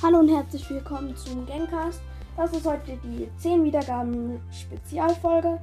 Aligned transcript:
Hallo 0.00 0.20
und 0.20 0.28
herzlich 0.28 0.70
willkommen 0.70 1.16
zum 1.16 1.44
Gamecast. 1.44 2.00
Das 2.36 2.52
ist 2.52 2.64
heute 2.64 2.96
die 3.02 3.28
10 3.38 3.64
Wiedergaben 3.64 4.40
Spezialfolge. 4.52 5.58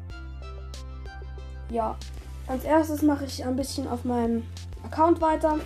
Ja, 1.71 1.95
als 2.45 2.65
erstes 2.65 3.01
mache 3.01 3.23
ich 3.23 3.45
ein 3.45 3.55
bisschen 3.55 3.87
auf 3.87 4.03
meinem 4.03 4.43
Account 4.83 5.21
weiter. 5.21 5.57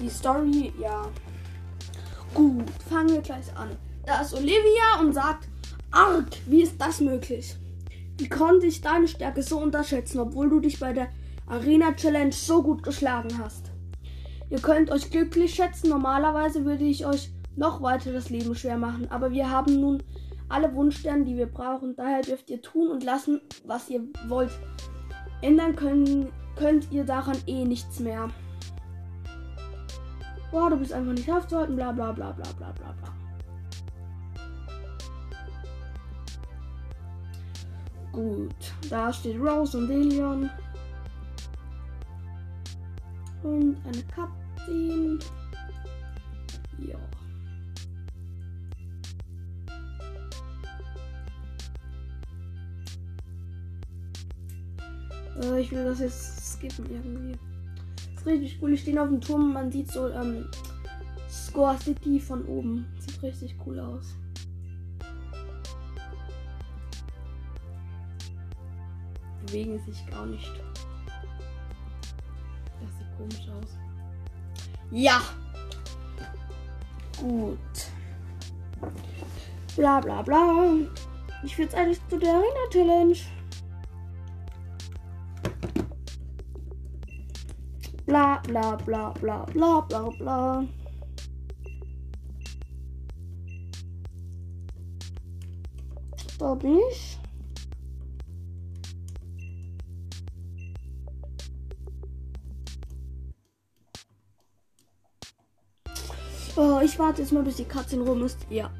Die 0.00 0.08
Story, 0.08 0.72
ja. 0.80 1.06
Gut, 2.32 2.64
fangen 2.88 3.10
wir 3.10 3.20
gleich 3.20 3.54
an. 3.54 3.68
Da 4.06 4.22
ist 4.22 4.32
Olivia 4.32 4.98
und 5.00 5.12
sagt, 5.12 5.46
Arg, 5.90 6.30
wie 6.46 6.62
ist 6.62 6.80
das 6.80 7.02
möglich? 7.02 7.56
Wie 8.16 8.28
konnte 8.30 8.64
ich 8.64 8.80
deine 8.80 9.06
Stärke 9.06 9.42
so 9.42 9.60
unterschätzen, 9.60 10.18
obwohl 10.18 10.48
du 10.48 10.60
dich 10.60 10.80
bei 10.80 10.94
der 10.94 11.08
Arena 11.46 11.92
Challenge 11.92 12.32
so 12.32 12.62
gut 12.62 12.82
geschlagen 12.82 13.38
hast? 13.38 13.70
Ihr 14.48 14.60
könnt 14.60 14.90
euch 14.90 15.10
glücklich 15.10 15.54
schätzen. 15.54 15.90
Normalerweise 15.90 16.64
würde 16.64 16.84
ich 16.84 17.04
euch 17.04 17.30
noch 17.56 17.82
weiter 17.82 18.12
das 18.12 18.30
Leben 18.30 18.54
schwer 18.54 18.76
machen. 18.76 19.10
Aber 19.10 19.32
wir 19.32 19.50
haben 19.50 19.80
nun 19.80 20.02
alle 20.48 20.74
Wunschsterne, 20.74 21.24
die 21.24 21.36
wir 21.36 21.46
brauchen. 21.46 21.96
Daher 21.96 22.22
dürft 22.22 22.50
ihr 22.50 22.62
tun 22.62 22.90
und 22.90 23.02
lassen, 23.02 23.40
was 23.64 23.90
ihr 23.90 24.02
wollt. 24.28 24.52
Ändern 25.42 25.74
können, 25.74 26.32
könnt 26.56 26.90
ihr 26.92 27.04
daran 27.04 27.36
eh 27.46 27.64
nichts 27.64 28.00
mehr. 28.00 28.28
Boah, 30.50 30.70
du 30.70 30.76
bist 30.76 30.92
einfach 30.92 31.12
nicht 31.12 31.30
aufzuhalten, 31.30 31.76
bla 31.76 31.92
bla 31.92 32.12
bla 32.12 32.30
bla 32.32 32.52
bla 32.52 32.72
bla 32.72 32.92
bla. 32.92 33.12
Gut, 38.12 38.72
da 38.88 39.12
steht 39.12 39.38
Rose 39.38 39.76
und 39.76 39.88
Delion. 39.88 40.48
Und 43.42 43.76
eine 43.84 44.02
Cutscene. 44.04 45.18
Ja. 46.78 46.96
Äh, 55.42 55.60
ich 55.60 55.70
will 55.70 55.84
das 55.84 56.00
jetzt 56.00 56.54
skippen 56.54 56.90
irgendwie. 56.90 57.38
Das 57.96 58.22
ist 58.22 58.26
richtig 58.26 58.58
cool. 58.62 58.72
Ich 58.72 58.80
stehe 58.80 59.00
auf 59.00 59.08
dem 59.08 59.20
Turm 59.20 59.52
man 59.52 59.70
sieht 59.70 59.90
so 59.90 60.08
ähm, 60.08 60.48
Score 61.28 61.76
City 61.78 62.18
von 62.20 62.44
oben. 62.46 62.86
Sieht 62.98 63.22
richtig 63.22 63.54
cool 63.66 63.78
aus. 63.78 64.14
Bewegen 69.46 69.78
sich 69.84 70.06
gar 70.06 70.26
nicht. 70.26 70.52
Das 72.80 72.98
sieht 72.98 73.16
komisch 73.16 73.48
aus. 73.48 73.76
Ja! 74.90 75.20
Gut. 77.20 77.58
Bla 79.76 80.00
bla 80.00 80.22
bla. 80.22 80.74
Ich 81.44 81.56
will 81.56 81.66
jetzt 81.66 81.74
eigentlich 81.74 82.00
zu 82.08 82.18
der 82.18 82.34
Arena 82.34 83.16
Bla 88.06 88.40
bla 88.46 88.76
bla 88.76 89.12
bla 89.20 89.44
bla 89.46 89.80
bla 89.80 90.10
bla. 90.10 90.64
Da 96.38 96.54
bin 96.54 96.78
ich. 96.90 97.18
Oh, 106.56 106.80
ich 106.82 106.98
warte 106.98 107.22
jetzt 107.22 107.32
mal, 107.32 107.42
bis 107.42 107.56
die 107.56 107.64
Katze 107.64 107.98
rum 108.00 108.24
ist. 108.24 108.38
Ja. 108.48 108.70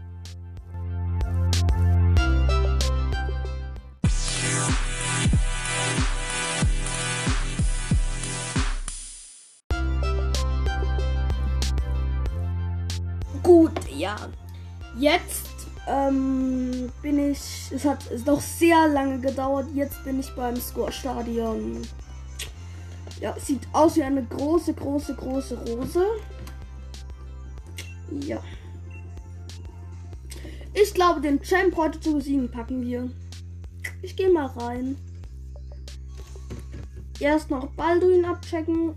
Jetzt 14.98 15.68
ähm, 15.86 16.90
bin 17.02 17.30
ich. 17.30 17.70
Es 17.72 17.84
hat 17.84 18.04
noch 18.24 18.40
sehr 18.40 18.88
lange 18.88 19.20
gedauert. 19.20 19.66
Jetzt 19.74 20.02
bin 20.04 20.20
ich 20.20 20.34
beim 20.34 20.56
Score-Stadion. 20.56 21.82
Ja, 23.20 23.34
sieht 23.38 23.62
aus 23.72 23.96
wie 23.96 24.02
eine 24.02 24.24
große, 24.24 24.74
große, 24.74 25.14
große 25.14 25.58
Rose. 25.68 26.04
Ja. 28.10 28.42
Ich 30.74 30.92
glaube, 30.92 31.20
den 31.20 31.40
Champ 31.42 31.76
heute 31.76 31.98
zu 32.00 32.14
besiegen 32.14 32.50
packen 32.50 32.82
wir. 32.82 33.10
Ich 34.02 34.16
gehe 34.16 34.30
mal 34.30 34.46
rein. 34.46 34.96
Erst 37.18 37.50
noch 37.50 37.68
Balduin 37.70 38.26
abchecken. 38.26 38.94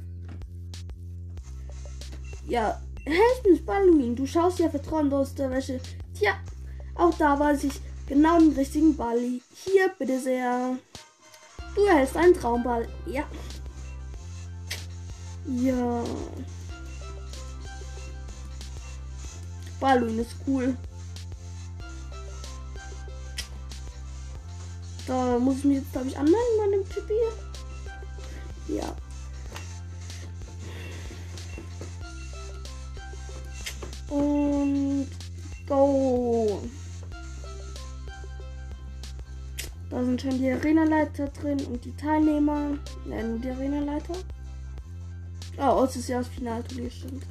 Ja, 2.47 2.81
hey, 3.09 3.21
ich 3.35 3.43
bin's 3.43 3.65
Balduin. 3.65 4.15
Du 4.15 4.25
schaust 4.25 4.59
ja 4.59 4.69
vertrauen 4.69 5.11
aus 5.13 5.33
der 5.35 5.49
Wäsche. 5.51 5.79
Tja, 6.13 6.33
auch 6.95 7.13
da 7.17 7.39
weiß 7.39 7.63
ich 7.65 7.73
genau 8.07 8.39
den 8.39 8.53
richtigen 8.53 8.95
Balli. 8.95 9.41
Hier, 9.53 9.89
bitte 9.97 10.19
sehr. 10.19 10.77
Du 11.75 11.83
erhältst 11.85 12.17
einen 12.17 12.33
Traumball. 12.33 12.87
Ja. 13.05 13.23
Ja. 15.47 16.03
Balloon 19.79 20.19
ist 20.19 20.35
cool. 20.45 20.75
Da 25.07 25.39
muss 25.39 25.57
ich 25.59 25.63
mich 25.63 25.77
jetzt, 25.77 25.91
glaube 25.91 26.07
ich, 26.07 26.17
anmelden 26.17 26.57
bei 26.57 26.67
dem 26.71 26.89
Typ 26.89 27.07
hier. 27.07 28.77
Ja. 28.77 28.95
Go. 35.69 36.61
Da 39.89 40.03
sind 40.03 40.21
schon 40.21 40.37
die 40.37 40.51
Arenaleiter 40.51 41.27
drin 41.27 41.59
und 41.67 41.83
die 41.85 41.95
Teilnehmer. 41.95 42.77
Nennen 43.05 43.41
die 43.41 43.49
Arenaleiter. 43.49 44.13
Oh, 45.57 45.83
es 45.83 45.95
ist 45.95 46.09
ja 46.09 46.19
das 46.19 46.27
Finalturnier, 46.27 46.91
stimmt. 46.91 47.25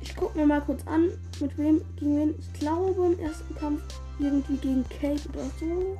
Ich 0.00 0.16
gucke 0.16 0.38
mir 0.38 0.46
mal 0.46 0.60
kurz 0.60 0.86
an, 0.86 1.10
mit 1.40 1.56
wem 1.56 1.80
gegen 1.96 2.16
wen. 2.18 2.34
Ich 2.38 2.60
glaube 2.60 3.06
im 3.06 3.18
ersten 3.18 3.54
Kampf 3.54 3.82
irgendwie 4.18 4.56
gegen 4.56 4.84
Kate 4.88 5.28
oder 5.30 5.44
so. 5.58 5.98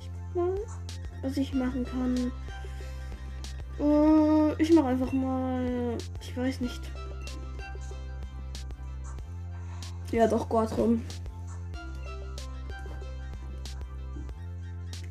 Ich 0.00 0.10
guck 0.32 0.44
mal, 0.44 0.54
was 1.22 1.36
ich 1.36 1.52
machen 1.54 1.84
kann. 1.84 2.32
Äh, 3.78 4.62
ich 4.62 4.72
mache 4.72 4.86
einfach 4.86 5.12
mal. 5.12 5.96
Ich 6.20 6.36
weiß 6.36 6.60
nicht. 6.60 6.80
Ja, 10.16 10.26
doch, 10.26 10.48
Gordrum. 10.48 11.04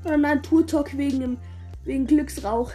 Oder 0.03 0.17
nein, 0.17 0.41
Tour-Talk 0.41 0.97
wegen, 0.97 1.19
dem, 1.19 1.37
wegen 1.83 2.07
Glücksrauch. 2.07 2.71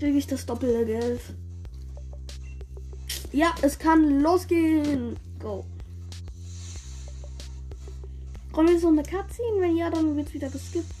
Kriege 0.00 0.18
ich 0.18 0.26
das 0.26 0.44
doppelte 0.44 0.86
Geld. 0.86 1.20
Ja, 3.30 3.54
es 3.62 3.78
kann 3.78 4.22
losgehen. 4.22 5.16
Go. 5.38 5.64
Kommt 8.52 8.70
jetzt 8.70 8.82
noch 8.82 8.90
eine 8.90 9.04
Cutscene? 9.04 9.60
Wenn 9.60 9.76
ja, 9.76 9.88
dann 9.88 10.16
wird 10.16 10.34
wieder 10.34 10.50
geskippt. 10.50 10.92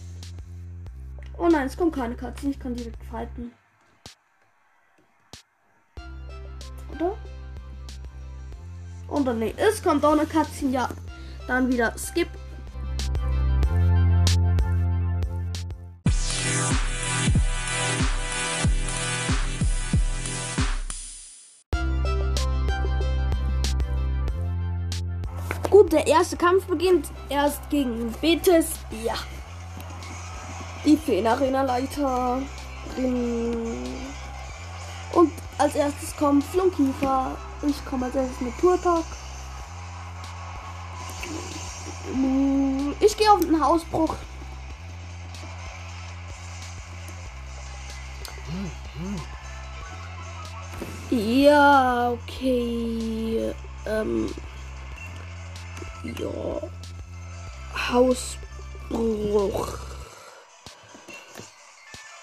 Oh 1.36 1.48
nein, 1.48 1.66
es 1.66 1.76
kommt 1.76 1.96
keine 1.96 2.14
Cutscene. 2.14 2.52
Ich 2.52 2.60
kann 2.60 2.76
direkt 2.76 3.04
falten. 3.06 3.50
Oder? 6.94 7.16
Und 9.08 9.26
dann 9.26 9.38
nee, 9.38 9.54
es 9.56 9.82
kommt 9.82 10.04
auch 10.04 10.12
eine 10.12 10.26
Cutscene. 10.26 10.72
Ja, 10.72 10.88
dann 11.46 11.68
wieder 11.70 11.94
skip. 11.96 12.28
Gut, 25.70 25.92
der 25.92 26.06
erste 26.06 26.36
Kampf 26.36 26.64
beginnt 26.66 27.06
erst 27.28 27.68
gegen 27.70 28.12
Betis. 28.20 28.70
Ja. 29.04 29.14
Die 30.84 30.96
Feen-Arena-Leiterin. 30.96 32.44
Und 35.12 35.32
als 35.58 35.74
erstes 35.74 36.16
kommt 36.16 36.44
Flunkiefer. 36.44 37.36
Ich 37.62 37.84
komme 37.84 38.06
erstes 38.06 38.40
mit 38.40 38.58
Turtok. 38.58 39.04
Ich 43.00 43.16
gehe 43.16 43.32
auf 43.32 43.40
den 43.40 43.62
Hausbruch. 43.62 44.14
Ja, 51.10 52.10
okay. 52.10 53.54
Ähm. 53.86 54.34
Ja. 56.18 56.62
Hausbruch. 57.92 59.78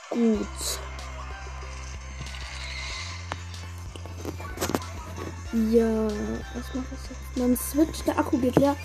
Gut. 0.09 0.79
Ja, 5.53 6.07
was 6.55 6.73
mache 6.73 6.87
ich 6.95 7.09
jetzt? 7.11 7.37
Mein 7.37 7.55
Switch, 7.55 8.03
der 8.05 8.17
Akku 8.17 8.39
geht 8.39 8.55
leer. 8.55 8.75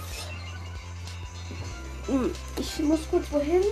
Hm, 2.06 2.30
ich 2.58 2.78
muss 2.80 3.00
kurz 3.10 3.24
wohin. 3.30 3.62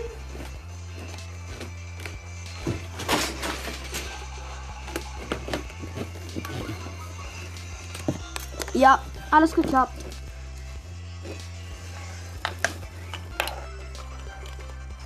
Ja, 8.72 9.02
alles 9.30 9.54
geklappt. 9.54 10.02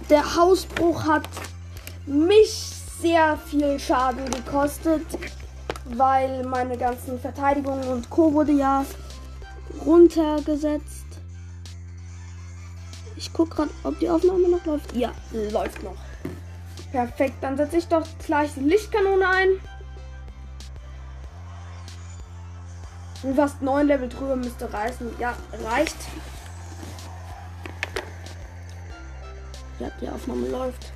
Der 0.09 0.37
Hausbruch 0.37 1.07
hat 1.07 1.29
mich 2.07 2.73
sehr 3.01 3.37
viel 3.37 3.81
Schaden 3.81 4.31
gekostet, 4.31 5.07
weil 5.97 6.45
meine 6.45 6.77
ganzen 6.77 7.19
Verteidigungen 7.19 7.89
und 7.89 8.11
Co. 8.11 8.33
wurde 8.33 8.53
ja 8.53 8.85
runtergesetzt. 9.85 11.07
Ich 13.17 13.33
gucke 13.33 13.57
gerade, 13.57 13.71
ob 13.85 13.99
die 13.99 14.09
Aufnahme 14.09 14.49
noch 14.49 14.65
läuft. 14.65 14.95
Ja, 14.95 15.13
läuft 15.33 15.83
noch. 15.83 15.97
Perfekt, 16.91 17.35
dann 17.43 17.57
setze 17.57 17.77
ich 17.77 17.87
doch 17.87 18.07
gleich 18.25 18.55
die 18.55 18.61
Lichtkanone 18.61 19.29
ein. 19.29 19.49
Und 23.23 23.37
fast 23.37 23.61
neun 23.61 23.87
Level 23.87 24.09
drüber 24.09 24.37
müsste 24.37 24.73
reißen. 24.73 25.11
Ja, 25.19 25.35
reicht. 25.65 25.97
Ja, 29.79 29.91
die 30.01 30.09
Aufnahme 30.09 30.49
läuft. 30.49 30.93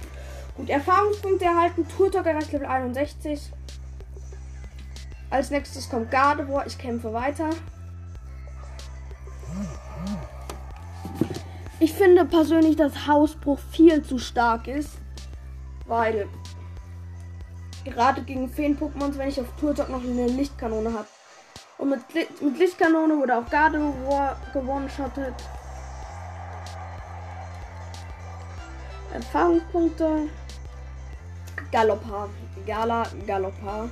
Gut, 0.57 0.71
Erfahrungspunkte 0.71 1.45
erhalten. 1.45 1.87
Turtok 1.89 2.27
erreicht 2.27 2.53
Level 2.53 2.67
61. 2.67 3.53
Als 5.35 5.51
nächstes 5.51 5.91
kommt 5.91 6.13
Gardevoir. 6.13 6.65
Ich 6.65 6.79
kämpfe 6.79 7.13
weiter. 7.13 7.51
Ich 11.81 11.93
finde 11.93 12.25
persönlich, 12.25 12.77
dass 12.77 13.09
Hausbruch 13.09 13.59
viel 13.73 14.01
zu 14.05 14.21
stark 14.21 14.69
ist. 14.69 14.91
Weil 15.87 16.29
gerade 17.85 18.23
gegen 18.23 18.49
Feen-Pokémons, 18.49 19.19
wenn 19.19 19.29
ich 19.29 19.41
auf 19.41 19.49
Turtok 19.59 19.89
noch 19.89 20.05
eine 20.05 20.29
Lichtkanone 20.29 20.93
habe, 20.93 21.09
und 21.79 21.91
mit, 21.91 22.41
mit 22.41 22.57
Lichtkanone 22.57 23.19
wurde 23.19 23.37
auch 23.37 23.51
Gardevoir 23.51 24.37
gewonnen-shottet. 24.53 25.35
Erfahrungspunkte. 29.13 30.29
Galoppa. 31.73 32.29
Gala 32.65 33.03
Galoppa. 33.27 33.89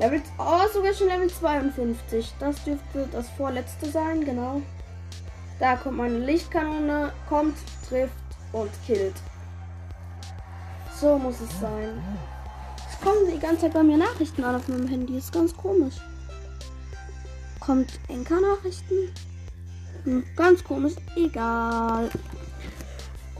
Level. 0.00 0.20
Oh, 0.38 0.66
sogar 0.72 0.92
schon 0.92 1.08
Level 1.08 1.30
52. 1.30 2.34
Das 2.40 2.64
dürfte 2.64 3.08
das 3.12 3.28
vorletzte 3.30 3.88
sein, 3.88 4.24
genau. 4.24 4.60
Da 5.60 5.76
kommt 5.76 5.98
meine 5.98 6.18
Lichtkanone, 6.18 7.12
kommt, 7.28 7.56
trifft 7.88 8.14
und 8.52 8.70
killt. 8.86 9.14
So 10.98 11.18
muss 11.18 11.40
es 11.40 11.60
sein 11.60 12.02
kommen 13.00 13.30
die 13.32 13.38
ganze 13.38 13.62
Zeit 13.62 13.74
bei 13.74 13.82
mir 13.82 13.96
Nachrichten 13.96 14.44
an 14.44 14.56
auf 14.56 14.68
meinem 14.68 14.86
Handy. 14.86 15.18
Ist 15.18 15.32
ganz 15.32 15.56
komisch. 15.56 15.96
Kommt 17.58 17.98
Enka-Nachrichten? 18.08 19.12
Hm, 20.04 20.24
ganz 20.36 20.62
komisch. 20.64 20.94
Egal. 21.16 22.10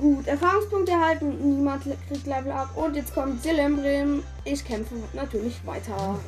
Gut, 0.00 0.26
Erfahrungspunkte 0.26 0.92
erhalten. 0.92 1.56
Niemand 1.56 1.84
kriegt 1.84 2.26
Level 2.26 2.52
ab. 2.52 2.70
Und 2.74 2.96
jetzt 2.96 3.14
kommt 3.14 3.42
Silembrim. 3.42 4.22
Ich 4.44 4.64
kämpfe 4.64 4.94
natürlich 5.12 5.64
weiter. 5.66 6.18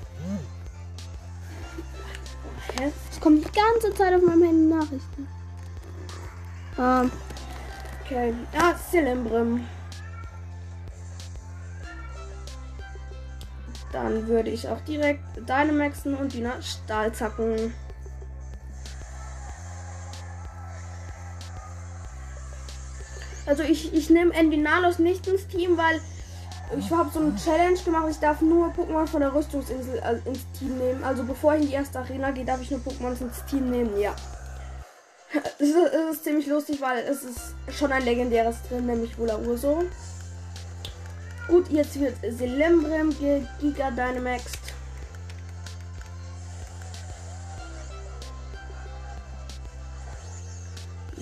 Es 3.10 3.20
kommt 3.20 3.44
die 3.44 3.50
ganze 3.50 3.96
Zeit 3.96 4.14
auf 4.14 4.22
meinem 4.22 4.42
Handy 4.42 4.74
Nachrichten. 4.74 5.28
Ähm. 6.78 7.10
Okay. 8.04 8.34
Ja, 8.52 8.74
Silembrim. 8.90 9.66
Dann 13.92 14.26
würde 14.26 14.50
ich 14.50 14.68
auch 14.68 14.80
direkt 14.82 15.22
Dynamaxen 15.36 16.14
und 16.14 16.32
Dina 16.32 16.60
Stahlzacken. 16.60 17.72
Also 23.46 23.62
ich, 23.62 23.92
ich 23.92 24.10
nehme 24.10 24.32
Endinalos 24.34 24.98
nicht 24.98 25.26
ins 25.26 25.46
Team, 25.46 25.76
weil 25.76 26.00
ich 26.78 26.90
habe 26.90 27.10
so 27.12 27.20
eine 27.20 27.34
Challenge 27.36 27.78
gemacht. 27.84 28.06
Ich 28.10 28.18
darf 28.18 28.40
nur 28.40 28.68
Pokémon 28.68 29.06
von 29.06 29.20
der 29.20 29.34
Rüstungsinsel 29.34 29.98
äh, 29.98 30.28
ins 30.28 30.40
Team 30.58 30.78
nehmen. 30.78 31.04
Also 31.04 31.24
bevor 31.24 31.54
ich 31.54 31.62
in 31.62 31.68
die 31.68 31.74
erste 31.74 31.98
Arena 31.98 32.30
gehe, 32.30 32.44
darf 32.44 32.62
ich 32.62 32.70
nur 32.70 32.80
Pokémon 32.80 33.20
ins 33.20 33.44
Team 33.50 33.70
nehmen. 33.70 33.98
Ja. 34.00 34.14
Es 35.58 35.68
ist, 35.68 35.76
ist 36.12 36.24
ziemlich 36.24 36.46
lustig, 36.46 36.80
weil 36.80 36.98
es 37.04 37.24
ist 37.24 37.54
schon 37.70 37.90
ein 37.90 38.04
legendäres 38.04 38.56
drin, 38.68 38.86
nämlich 38.86 39.18
Wola 39.18 39.38
Urso. 39.38 39.84
Gut, 41.48 41.70
jetzt 41.70 41.98
wird 41.98 42.16
Selembrem 42.30 43.14
Giga 43.60 43.90
Dynamaxed. 43.90 44.58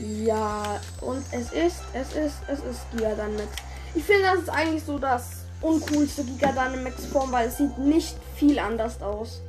Ja, 0.01 0.81
und 1.01 1.25
es 1.31 1.53
ist, 1.53 1.83
es 1.93 2.13
ist, 2.15 2.37
es 2.49 2.61
ist 2.61 2.91
Giga 2.93 3.11
Dynamax. 3.11 3.49
Ich 3.95 4.05
finde, 4.05 4.23
das 4.23 4.39
ist 4.41 4.49
eigentlich 4.49 4.85
so 4.85 4.99
das 4.99 5.45
uncoolste 5.61 6.25
Giga 6.25 6.53
Dynamax 6.53 7.07
Form, 7.07 7.31
weil 7.33 7.49
es 7.49 7.59
sieht 7.59 7.77
nicht 7.79 8.17
viel 8.37 8.59
anders 8.59 9.01
aus. 9.03 9.41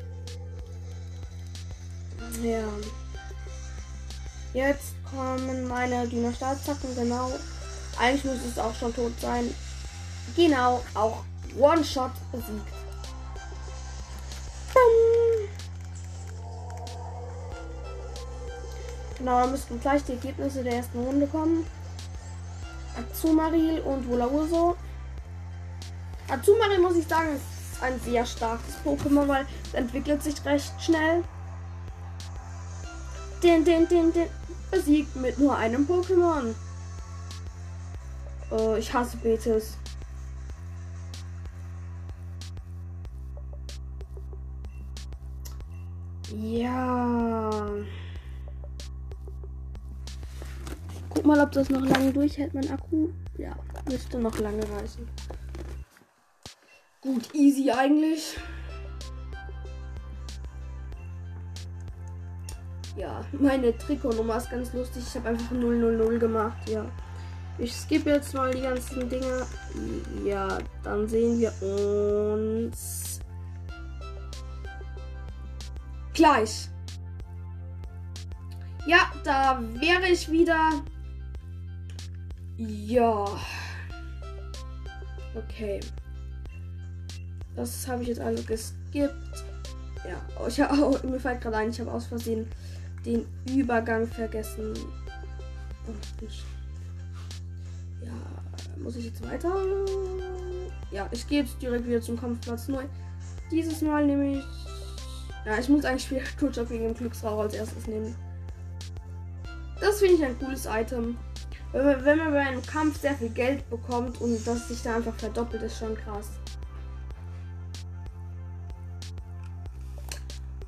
Ja. 2.41 2.63
Jetzt 4.53 4.95
kommen 5.09 5.67
meine 5.67 6.07
Dino 6.07 6.31
Stahlzacken, 6.31 6.95
genau. 6.95 7.31
Eigentlich 7.97 8.25
muss 8.25 8.45
es 8.49 8.59
auch 8.59 8.75
schon 8.75 8.93
tot 8.93 9.13
sein. 9.21 9.53
Genau, 10.35 10.83
auch 10.93 11.23
One-Shot 11.57 12.11
besiegt. 12.31 12.80
Genau, 19.21 19.45
müssten 19.45 19.79
gleich 19.79 20.03
die 20.03 20.13
Ergebnisse 20.13 20.63
der 20.63 20.77
ersten 20.77 20.97
Runde 20.97 21.27
kommen. 21.27 21.63
Azumaril 22.97 23.79
und 23.81 24.09
Wolaurso. 24.09 24.75
Azumaril 26.27 26.79
muss 26.79 26.95
ich 26.95 27.07
sagen, 27.07 27.35
ist 27.35 27.83
ein 27.83 27.99
sehr 27.99 28.25
starkes 28.25 28.77
Pokémon, 28.83 29.27
weil 29.27 29.45
es 29.63 29.75
entwickelt 29.75 30.23
sich 30.23 30.43
recht 30.43 30.73
schnell. 30.81 31.23
Den, 33.43 33.63
den, 33.63 33.87
den, 33.87 34.11
den 34.11 34.27
besiegt 34.71 35.15
mit 35.15 35.37
nur 35.37 35.55
einem 35.55 35.85
Pokémon. 35.85 36.55
Äh, 38.51 38.79
ich 38.79 38.91
hasse 38.91 39.17
Betis. 39.17 39.77
Ja. 46.33 47.51
Guck 51.13 51.25
mal, 51.25 51.39
ob 51.39 51.51
das 51.51 51.69
noch 51.69 51.85
lange 51.85 52.11
durchhält, 52.11 52.53
mein 52.53 52.69
Akku. 52.71 53.09
Ja, 53.37 53.55
müsste 53.89 54.19
noch 54.19 54.37
lange 54.39 54.63
reißen. 54.69 55.07
Gut, 57.01 57.33
easy 57.33 57.71
eigentlich. 57.71 58.37
Ja, 62.95 63.25
meine 63.31 63.77
Trikotnummer 63.77 64.37
ist 64.37 64.49
ganz 64.49 64.73
lustig. 64.73 65.03
Ich 65.07 65.15
habe 65.15 65.29
einfach 65.29 65.51
000 65.51 66.19
gemacht, 66.19 66.69
ja. 66.69 66.85
Ich 67.57 67.73
skippe 67.75 68.09
jetzt 68.11 68.33
mal 68.33 68.51
die 68.53 68.61
ganzen 68.61 69.09
Dinge. 69.09 69.45
Ja, 70.25 70.57
dann 70.83 71.07
sehen 71.07 71.39
wir 71.39 71.53
uns 72.33 73.19
gleich. 76.13 76.69
Ja, 78.85 79.11
da 79.23 79.61
wäre 79.79 80.07
ich 80.07 80.29
wieder. 80.29 80.81
Ja. 82.57 83.25
Okay. 85.35 85.79
Das 87.55 87.87
habe 87.87 88.03
ich 88.03 88.09
jetzt 88.09 88.21
also 88.21 88.43
geskippt. 88.43 89.43
Ja, 90.07 90.19
oh, 90.39 90.47
ich, 90.47 90.59
oh, 90.61 90.97
mir 91.07 91.19
fällt 91.19 91.41
gerade 91.41 91.57
ein, 91.57 91.69
ich 91.69 91.79
habe 91.79 91.91
aus 91.91 92.07
Versehen 92.07 92.47
den 93.05 93.25
Übergang 93.47 94.07
vergessen. 94.07 94.73
Oh, 95.87 96.25
ja, 98.03 98.11
muss 98.77 98.95
ich 98.95 99.05
jetzt 99.05 99.23
weiter? 99.27 99.53
ja, 100.91 101.07
ich 101.11 101.27
gehe 101.27 101.41
jetzt 101.41 101.61
direkt 101.61 101.87
wieder 101.87 102.01
zum 102.01 102.19
Kampfplatz 102.19 102.67
neu. 102.67 102.83
Dieses 103.49 103.81
Mal 103.81 104.05
nehme 104.05 104.37
ich. 104.37 104.43
Ja, 105.45 105.57
ich 105.57 105.69
muss 105.69 105.85
eigentlich 105.85 106.09
wieder 106.11 106.23
Toolshop 106.39 106.69
wegen 106.69 106.85
dem 106.85 106.93
Glücksrauch 106.93 107.39
als 107.39 107.53
erstes 107.53 107.87
nehmen. 107.87 108.15
Das 109.79 109.99
finde 109.99 110.15
ich 110.15 110.25
ein 110.25 110.37
cooles 110.37 110.65
Item. 110.65 111.17
Wenn 111.73 112.17
man 112.17 112.31
bei 112.31 112.39
einem 112.39 112.61
Kampf 112.61 112.99
sehr 112.99 113.15
viel 113.15 113.29
Geld 113.29 113.69
bekommt 113.69 114.19
und 114.19 114.45
das 114.45 114.67
sich 114.67 114.83
da 114.83 114.97
einfach 114.97 115.15
verdoppelt, 115.15 115.63
ist 115.63 115.79
schon 115.79 115.95
krass. 115.95 116.31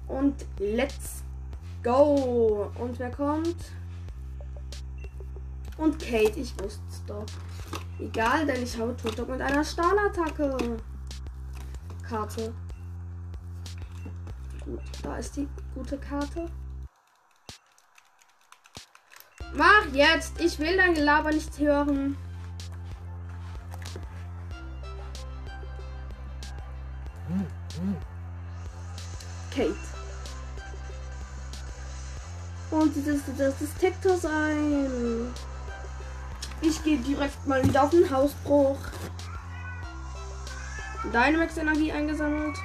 Und 0.08 0.46
let's 0.60 1.24
go. 1.84 2.72
Und 2.80 2.98
wer 3.00 3.12
kommt? 3.12 3.58
Und 5.78 6.00
Kate, 6.00 6.40
ich 6.40 6.54
wusste 6.62 6.82
es 6.90 7.04
doch. 7.06 7.26
Egal, 8.00 8.46
denn 8.46 8.64
ich 8.64 8.78
habe 8.78 8.96
Totok 8.96 9.30
mit 9.30 9.42
einer 9.42 9.64
Stahlattacke. 9.64 10.78
Karte. 12.08 12.54
Gut, 14.64 14.82
da 15.02 15.18
ist 15.18 15.36
die 15.36 15.48
gute 15.76 15.98
Karte. 15.98 16.46
Mach 19.56 19.86
jetzt! 19.94 20.40
Ich 20.40 20.58
will 20.58 20.76
dein 20.76 20.96
Gelaber 20.96 21.32
nicht 21.32 21.58
hören. 21.60 22.18
Kate. 29.52 29.76
Und 32.72 32.96
das, 32.96 33.20
das, 33.38 33.54
das 33.60 33.74
Tektor 33.80 34.18
ein. 34.30 35.32
Ich 36.62 36.84
gehe 36.84 36.98
direkt 36.98 37.46
mal 37.46 37.64
wieder 37.64 37.84
auf 37.84 37.92
den 37.92 38.10
Hausbruch. 38.10 38.80
Dynamax-Energie 41.04 41.92
eingesammelt. 41.92 42.58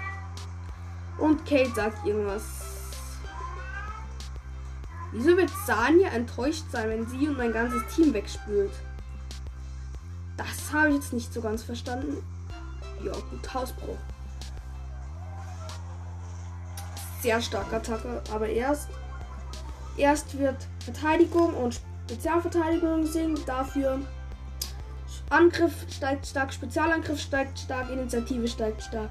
Und 1.18 1.44
Kate 1.44 1.74
sagt 1.74 2.06
irgendwas. 2.06 2.57
Wieso 5.12 5.36
wird 5.36 5.50
Sanja 5.66 6.08
enttäuscht 6.08 6.64
sein, 6.70 6.90
wenn 6.90 7.06
sie 7.06 7.28
und 7.28 7.38
mein 7.38 7.52
ganzes 7.52 7.82
Team 7.94 8.12
wegspült? 8.12 8.72
Das 10.36 10.72
habe 10.72 10.90
ich 10.90 10.96
jetzt 10.96 11.12
nicht 11.12 11.32
so 11.32 11.40
ganz 11.40 11.62
verstanden. 11.62 12.22
Ja, 13.02 13.12
gut, 13.12 13.54
Hausbruch. 13.54 13.96
Sehr 17.22 17.40
starke 17.40 17.76
Attacke, 17.76 18.22
aber 18.32 18.48
erst 18.48 18.88
erst 19.96 20.38
wird 20.38 20.56
Verteidigung 20.84 21.54
und 21.54 21.80
Spezialverteidigung 22.06 23.04
sinken, 23.06 23.44
dafür 23.44 24.00
Angriff 25.30 25.72
steigt 25.90 26.26
stark, 26.26 26.52
Spezialangriff 26.52 27.20
steigt 27.20 27.58
stark, 27.58 27.90
Initiative 27.90 28.48
steigt 28.48 28.82
stark. 28.82 29.10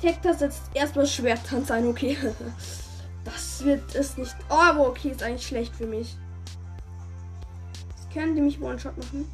Tekta 0.00 0.34
setzt 0.34 0.62
erstmal 0.74 1.06
Schwerttanz 1.06 1.70
ein, 1.70 1.86
okay. 1.86 2.16
Das 3.24 3.64
wird 3.64 3.94
es 3.94 4.16
nicht. 4.16 4.34
Oh, 4.50 4.54
aber 4.54 4.88
okay, 4.88 5.10
ist 5.10 5.22
eigentlich 5.22 5.46
schlecht 5.46 5.74
für 5.74 5.86
mich. 5.86 6.16
Jetzt 7.88 8.12
können 8.12 8.34
die 8.34 8.42
mich 8.42 8.60
One-Shot 8.60 8.96
machen. 8.96 9.30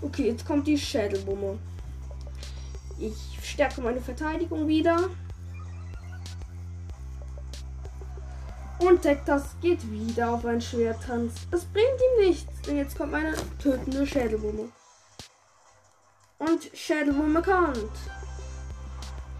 Okay, 0.00 0.28
jetzt 0.28 0.46
kommt 0.46 0.66
die 0.66 0.78
Schädelbumme. 0.78 1.58
Ich 2.98 3.38
stärke 3.42 3.80
meine 3.80 4.00
Verteidigung 4.00 4.66
wieder. 4.66 5.10
Und 8.78 9.02
Tektas 9.02 9.54
geht 9.60 9.88
wieder 9.92 10.32
auf 10.32 10.44
ein 10.44 10.60
Schwerttanz. 10.60 11.34
Das 11.50 11.64
bringt 11.66 11.86
ihm 11.86 12.28
nichts, 12.28 12.62
denn 12.62 12.78
jetzt 12.78 12.96
kommt 12.96 13.12
meine 13.12 13.34
tötende 13.60 14.04
Schädelbumme. 14.04 14.68
Und 16.38 16.70
Schädelbumme 16.74 17.42
kommt. 17.42 17.92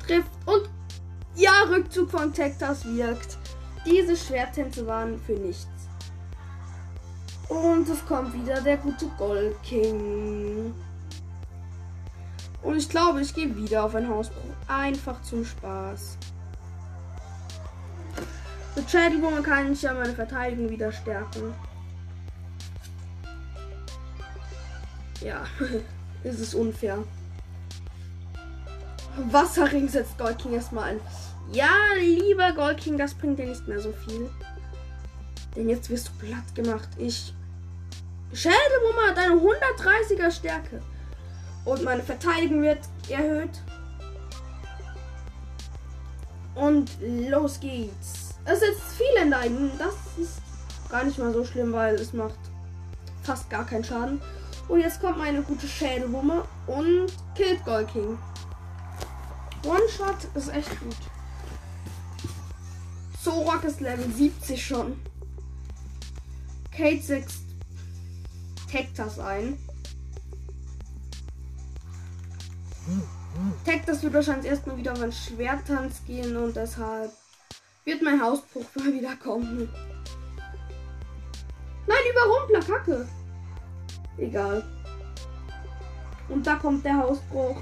Trifft 0.07 0.31
und 0.47 0.69
ja, 1.37 1.53
Rückzug 1.69 2.11
von 2.11 2.33
Tektas 2.33 2.85
wirkt. 2.85 3.39
Diese 3.87 4.17
Schwerttänze 4.17 4.87
waren 4.87 5.19
für 5.21 5.33
nichts. 5.33 5.67
Und 7.49 7.89
es 7.89 8.05
kommt 8.07 8.33
wieder 8.35 8.61
der 8.61 8.77
gute 8.77 9.07
Gold 9.19 9.61
King. 9.63 10.75
Und 12.63 12.77
ich 12.77 12.89
glaube, 12.89 13.21
ich 13.21 13.35
gehe 13.35 13.55
wieder 13.57 13.85
auf 13.85 13.95
ein 13.95 14.09
Hausbruch. 14.09 14.41
Einfach 14.69 15.21
zum 15.23 15.45
Spaß. 15.45 16.17
Mit 18.77 18.91
Schädelungen 18.91 19.43
kann 19.43 19.73
ich 19.73 19.83
ja 19.83 19.93
meine 19.93 20.15
Verteidigung 20.15 20.71
wieder 20.71 20.93
stärken. 20.93 21.53
Ja, 25.21 25.45
ist 26.25 26.41
es 26.41 26.55
unfair. 26.55 27.05
Wasserring 29.17 29.89
setzt 29.89 30.19
Gold 30.19 30.39
King 30.39 30.55
erstmal 30.55 30.85
ein. 30.85 31.01
Ja, 31.53 31.71
lieber 31.99 32.53
Gold 32.53 32.79
King, 32.79 32.97
das 32.97 33.15
bringt 33.15 33.39
dir 33.39 33.47
nicht 33.47 33.67
mehr 33.69 33.81
so 33.81 33.93
viel. 33.93 34.31
Denn 35.55 35.69
jetzt 35.69 35.91
wirst 35.91 36.09
du 36.09 36.27
platt 36.27 36.55
gemacht. 36.55 36.89
Ich. 36.97 37.35
Schädelwummer 38.33 39.11
hat 39.11 39.19
eine 39.19 39.35
130er 39.35 40.31
Stärke. 40.31 40.81
Und 41.65 41.85
meine 41.85 42.03
Verteidigung 42.03 42.63
wird 42.63 42.81
erhöht. 43.09 43.61
Und 46.55 46.91
los 47.01 47.61
geht's. 47.61 48.35
Es 48.45 48.61
setzt 48.61 48.83
viel 48.97 49.23
in 49.23 49.31
deinen. 49.31 49.71
Das 49.79 49.95
ist 50.19 50.41
gar 50.91 51.05
nicht 51.05 51.19
mal 51.19 51.33
so 51.33 51.45
schlimm, 51.45 51.73
weil 51.73 51.95
es 51.97 52.13
macht 52.13 52.39
fast 53.23 53.49
gar 53.51 53.67
keinen 53.67 53.85
Schaden. 53.85 54.21
Und 54.69 54.81
jetzt 54.81 55.01
kommt 55.01 55.19
meine 55.19 55.43
gute 55.43 55.67
Schädelwumme 55.67 56.45
und 56.67 57.13
killt 57.35 57.65
Gold 57.65 57.89
King. 57.93 58.19
One-Shot 59.65 60.29
ist 60.35 60.49
echt 60.49 60.81
gut. 60.81 60.97
Zorak 63.23 63.65
ist 63.65 63.81
Level 63.81 64.11
70 64.11 64.65
schon. 64.65 65.01
Kate 66.77 67.03
6 67.03 67.43
Tektas 68.71 69.19
ein. 69.19 69.59
Tektas 73.65 74.03
wird 74.03 74.15
wahrscheinlich 74.15 74.51
erstmal 74.51 74.77
wieder 74.77 74.93
auf 74.93 75.03
ein 75.03 75.13
Schwerttanz 75.13 76.03
gehen 76.07 76.37
und 76.37 76.57
deshalb 76.57 77.13
wird 77.85 78.03
mein 78.03 78.21
Hausbruch 78.21 78.65
mal 78.77 78.93
wieder 78.93 79.15
kommen. 79.17 79.69
Nein, 81.87 81.99
Überrumpler, 82.11 82.61
Kacke. 82.61 83.09
Egal. 84.17 84.65
Und 86.29 86.47
da 86.47 86.57
kommt 86.57 86.85
der 86.85 86.97
Hausbruch. 86.97 87.61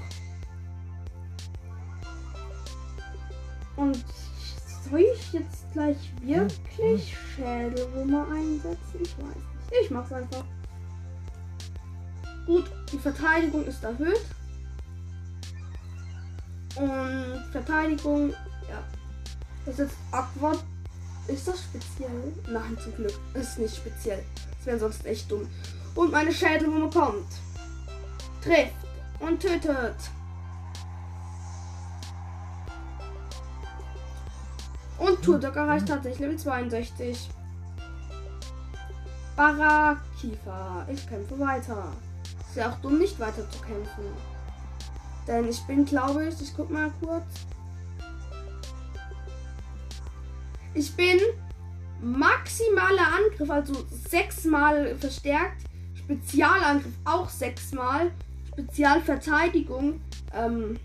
Und 3.81 4.05
soll 4.87 4.99
ich 4.99 5.33
jetzt 5.33 5.71
gleich 5.73 5.97
wirklich 6.21 7.17
Schädelwürmer 7.35 8.27
einsetzen? 8.31 8.99
Ich 9.01 9.17
weiß 9.17 9.35
nicht. 9.35 9.81
Ich 9.81 9.89
mach's 9.89 10.13
einfach. 10.13 10.43
Gut, 12.45 12.65
die 12.91 12.99
Verteidigung 12.99 13.65
ist 13.65 13.83
erhöht. 13.83 14.21
Und 16.75 17.43
Verteidigung, 17.51 18.29
ja. 18.69 18.83
Das 19.65 19.79
ist 19.79 19.95
Aqua. 20.11 20.51
Ist 21.27 21.47
das 21.47 21.63
speziell? 21.63 22.33
Nein, 22.51 22.77
zum 22.83 22.93
Glück. 22.95 23.19
Ist 23.33 23.57
nicht 23.57 23.75
speziell. 23.75 24.23
Das 24.57 24.65
wäre 24.67 24.79
sonst 24.79 25.05
echt 25.07 25.31
dumm. 25.31 25.47
Und 25.95 26.11
meine 26.11 26.31
Schädelwurme 26.31 26.89
kommt. 26.91 27.31
Trifft 28.43 28.75
und 29.19 29.39
tötet. 29.39 29.95
Turtok 35.21 35.55
erreicht 35.55 35.87
tatsächlich 35.87 36.19
Level 36.19 36.37
62. 36.37 37.29
Barakifa. 39.35 40.85
Ich 40.91 41.07
kämpfe 41.07 41.39
weiter. 41.39 41.91
Ist 42.47 42.57
ja 42.57 42.71
auch 42.71 42.77
dumm, 42.81 42.97
nicht 42.99 43.19
weiter 43.19 43.49
zu 43.49 43.59
kämpfen. 43.59 44.03
Denn 45.27 45.47
ich 45.47 45.61
bin, 45.61 45.85
glaube 45.85 46.27
ich, 46.27 46.41
ich 46.41 46.53
guck 46.55 46.69
mal 46.69 46.91
kurz. 46.99 47.23
Ich 50.73 50.95
bin 50.95 51.19
maximaler 52.01 53.07
Angriff, 53.17 53.49
also 53.49 53.85
sechsmal 54.09 54.95
verstärkt. 54.95 55.63
Spezialangriff 55.93 56.93
auch 57.05 57.29
sechsmal. 57.29 58.11
Spezialverteidigung 58.51 60.01
ähm, 60.33 60.79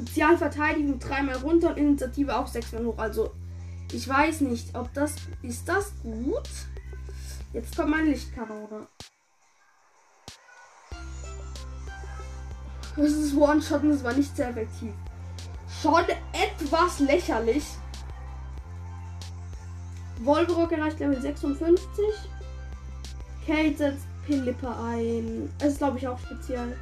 Spezialverteidigung 0.00 0.98
dreimal 0.98 1.36
runter 1.36 1.70
und 1.70 1.76
Initiative 1.76 2.36
auch 2.36 2.46
sechsmal 2.46 2.84
hoch. 2.84 2.98
Also 2.98 3.32
ich 3.92 4.08
weiß 4.08 4.42
nicht, 4.42 4.74
ob 4.74 4.92
das 4.94 5.14
ist 5.42 5.68
das 5.68 5.92
gut. 6.02 6.48
Jetzt 7.52 7.76
kommt 7.76 7.90
mein 7.90 8.06
Lichtkanone. 8.06 8.86
Das 12.96 13.12
ist 13.12 13.36
One-Shot 13.36 13.82
und 13.82 13.90
das 13.90 14.04
war 14.04 14.12
nicht 14.14 14.34
sehr 14.34 14.48
effektiv. 14.48 14.92
Schon 15.82 16.04
etwas 16.32 17.00
lächerlich. 17.00 17.64
Wolverock 20.20 20.72
erreicht 20.72 20.98
Level 20.98 21.20
56. 21.20 21.78
Kate 23.46 23.76
setzt 23.76 24.06
Pilipper 24.26 24.82
ein. 24.82 25.52
Das 25.58 25.72
ist 25.72 25.78
glaube 25.78 25.98
ich 25.98 26.08
auch 26.08 26.18
speziell. 26.18 26.76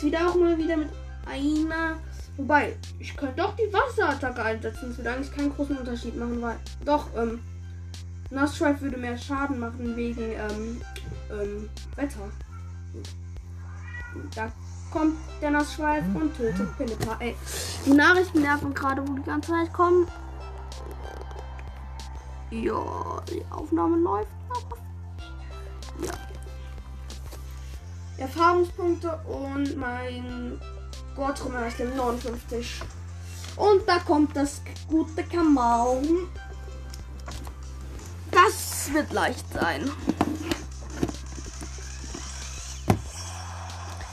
Das 0.00 0.06
wieder 0.06 0.30
auch 0.30 0.34
mal 0.34 0.56
wieder 0.56 0.78
mit 0.78 0.88
einer. 1.26 1.98
Wobei, 2.38 2.74
ich 2.98 3.14
könnte 3.14 3.42
doch 3.42 3.54
die 3.54 3.70
Wasserattacke 3.70 4.42
einsetzen. 4.42 4.88
Das 4.88 4.96
würde 4.96 5.12
eigentlich 5.12 5.36
keinen 5.36 5.54
großen 5.54 5.76
Unterschied 5.76 6.16
machen, 6.16 6.40
weil. 6.40 6.56
Doch, 6.86 7.06
ähm. 7.16 7.40
Nassschweif 8.30 8.80
würde 8.80 8.96
mehr 8.96 9.18
Schaden 9.18 9.58
machen 9.58 9.96
wegen 9.96 10.22
ähm, 10.22 10.80
ähm, 11.30 11.68
Wetter. 11.96 12.30
Da 14.34 14.52
kommt 14.90 15.16
der 15.42 15.50
Nassschweif 15.50 16.04
und 16.14 16.34
tötet 16.34 16.78
Pilipper. 16.78 17.16
Ey, 17.18 17.34
die 17.84 17.90
Nachrichten 17.90 18.40
nerven 18.40 18.72
gerade, 18.72 19.06
wo 19.06 19.14
die 19.14 19.22
ganze 19.22 19.50
Zeit 19.50 19.72
kommen. 19.72 20.06
Ja, 22.50 23.20
die 23.28 23.42
Aufnahme 23.50 23.98
läuft 23.98 24.29
Erfahrungspunkte 28.20 29.18
und 29.26 29.76
mein 29.76 30.60
Gottrummer 31.16 31.66
ist 31.66 31.80
59. 31.80 32.82
Und 33.56 33.86
da 33.86 33.98
kommt 33.98 34.36
das 34.36 34.60
gute 34.88 35.24
Kamal. 35.24 36.02
Das 38.30 38.92
wird 38.92 39.12
leicht 39.12 39.44
sein. 39.52 39.90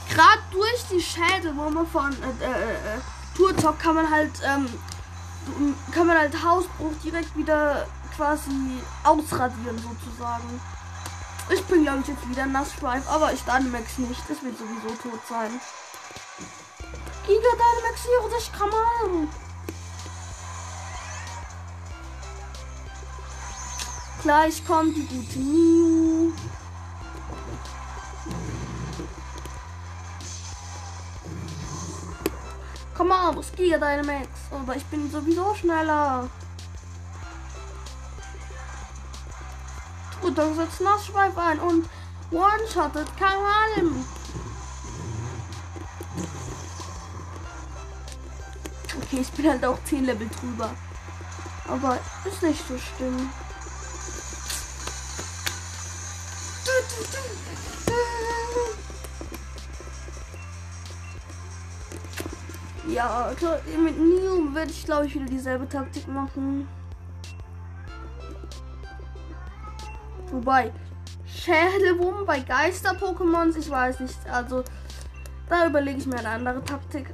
Gerade 0.10 0.42
durch 0.52 0.86
die 0.92 1.02
Schädel, 1.02 1.56
wo 1.56 1.70
man 1.70 1.86
von 1.86 2.12
äh, 2.12 2.46
äh, 2.46 2.52
äh 2.52 3.00
Tourtalk 3.36 3.78
kann 3.78 3.96
man 3.96 4.10
halt 4.10 4.32
ähm, 4.44 4.68
kann 5.92 6.08
man 6.08 6.18
halt 6.18 6.44
Hausbruch 6.44 6.94
direkt 7.04 7.36
wieder 7.38 7.86
quasi 8.16 8.82
ausradieren 9.04 9.78
sozusagen. 9.78 10.60
Ich 11.50 11.64
bin 11.64 11.84
glaube 11.84 12.00
ich 12.02 12.08
jetzt 12.08 12.30
wieder 12.30 12.46
Nassschweif, 12.46 13.08
aber 13.10 13.32
ich 13.32 13.42
Dynamax 13.42 13.98
nicht. 14.00 14.22
Das 14.28 14.44
wird 14.44 14.58
sowieso 14.58 14.96
tot 15.02 15.20
sein. 15.30 15.52
Giga 17.26 17.52
Dynamaxiere 17.52 18.30
dich, 18.38 18.52
Kamal. 18.52 19.28
Gleich 24.24 24.66
kommt 24.66 24.98
die 24.98 25.06
gute 25.06 25.40
Mew. 25.40 26.34
Komm 32.98 33.08
mal, 33.08 33.36
Giga 33.56 33.78
Dynamax. 33.78 34.28
Aber 34.52 34.76
ich 34.76 34.86
bin 34.86 35.10
sowieso 35.10 35.56
schneller. 35.56 36.30
Gut, 40.38 40.46
dann 40.46 40.56
setzt 40.56 40.82
Nassschweif 40.82 41.36
ein 41.36 41.60
und 41.60 41.90
one-shottet 42.32 43.08
Kamal. 43.18 43.92
Okay, 49.02 49.20
ich 49.22 49.32
bin 49.32 49.50
halt 49.50 49.66
auch 49.66 49.84
10 49.86 50.06
Level 50.06 50.30
drüber. 50.40 50.70
Aber 51.68 51.98
ist 52.26 52.44
nicht 52.44 52.64
so 52.68 52.78
schlimm. 52.78 53.30
Ja, 62.88 63.26
also 63.26 63.48
mit 63.84 64.00
Neo 64.00 64.54
werde 64.54 64.72
ich 64.72 64.86
glaube 64.86 65.08
ich 65.08 65.16
wieder 65.16 65.26
dieselbe 65.26 65.68
Taktik 65.68 66.08
machen. 66.08 66.68
Wobei, 70.38 70.72
Schädelwurm 71.26 72.24
bei 72.28 72.42
Geister-Pokémons, 72.42 73.58
ich 73.58 73.72
weiß 73.72 74.02
nicht. 74.02 74.20
Also, 74.32 74.64
da 75.50 75.66
überlege 75.66 75.98
ich 75.98 76.06
mir 76.06 76.20
eine 76.20 76.30
andere 76.30 76.64
Taktik. 76.64 77.10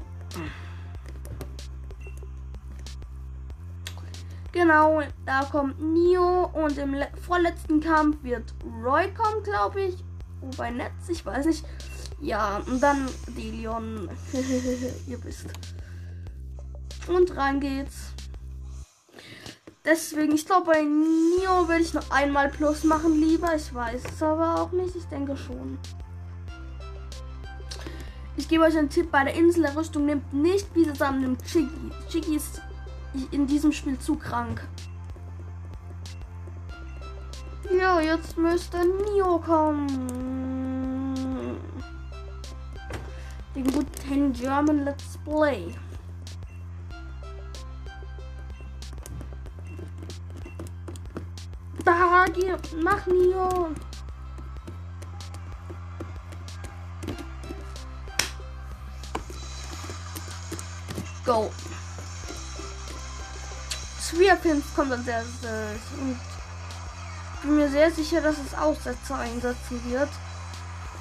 Genau, 4.51 5.01
da 5.25 5.45
kommt 5.45 5.79
Neo 5.81 6.51
und 6.53 6.77
im 6.77 6.97
vorletzten 7.25 7.79
Kampf 7.79 8.21
wird 8.23 8.53
Roy 8.83 9.09
kommen, 9.13 9.41
glaube 9.41 9.83
ich. 9.83 10.03
Wobei 10.41 10.71
Netz, 10.71 11.07
ich 11.07 11.25
weiß 11.25 11.45
nicht. 11.45 11.65
Ja, 12.19 12.57
und 12.67 12.83
dann 12.83 13.07
Delion. 13.29 14.09
Ihr 15.07 15.23
wisst. 15.23 15.47
Und 17.07 17.33
rein 17.37 17.61
geht's. 17.61 18.13
Deswegen, 19.85 20.33
ich 20.33 20.45
glaube, 20.45 20.71
bei 20.71 20.81
Neo 20.81 21.67
würde 21.67 21.81
ich 21.81 21.93
noch 21.93 22.09
einmal 22.09 22.47
Plus 22.49 22.85
machen 22.85 23.19
lieber. 23.19 23.53
Ich 23.53 23.73
weiß 23.73 24.01
es 24.13 24.23
aber 24.23 24.61
auch 24.61 24.71
nicht. 24.71 24.95
Ich 24.95 25.05
denke 25.05 25.35
schon. 25.35 25.77
Ich 28.37 28.47
gebe 28.47 28.63
euch 28.63 28.77
einen 28.77 28.89
Tipp 28.89 29.11
bei 29.11 29.25
der 29.25 29.33
Insel 29.33 29.63
der 29.63 29.75
Rüstung. 29.75 30.05
Nehmt 30.05 30.33
nicht 30.33 30.67
zusammen 30.73 31.21
nimmt 31.21 31.43
Chiggy. 31.43 31.91
Chiggy 32.09 32.37
ist 32.37 32.61
in 33.31 33.45
diesem 33.45 33.73
Spiel 33.73 33.99
zu 33.99 34.15
krank. 34.15 34.65
Ja, 37.77 37.99
jetzt 37.99 38.37
müsste 38.37 38.77
Nio 38.85 39.37
kommen. 39.39 39.89
Den 43.53 43.71
guten 43.71 44.31
German 44.31 44.85
Let's 44.85 45.19
Play. 45.25 45.75
Da, 51.85 52.25
geh, 52.33 52.55
mach 52.81 53.05
Nio. 53.07 53.69
Go. 61.25 61.51
Schwerpins 64.01 64.65
kommt 64.75 64.91
als 64.91 65.07
erstes. 65.07 65.79
Und 65.99 66.19
bin 67.41 67.55
mir 67.57 67.69
sehr 67.69 67.91
sicher, 67.91 68.21
dass 68.21 68.35
es 68.37 68.57
Aussetzer 68.57 69.17
einsetzen 69.17 69.81
wird. 69.89 70.09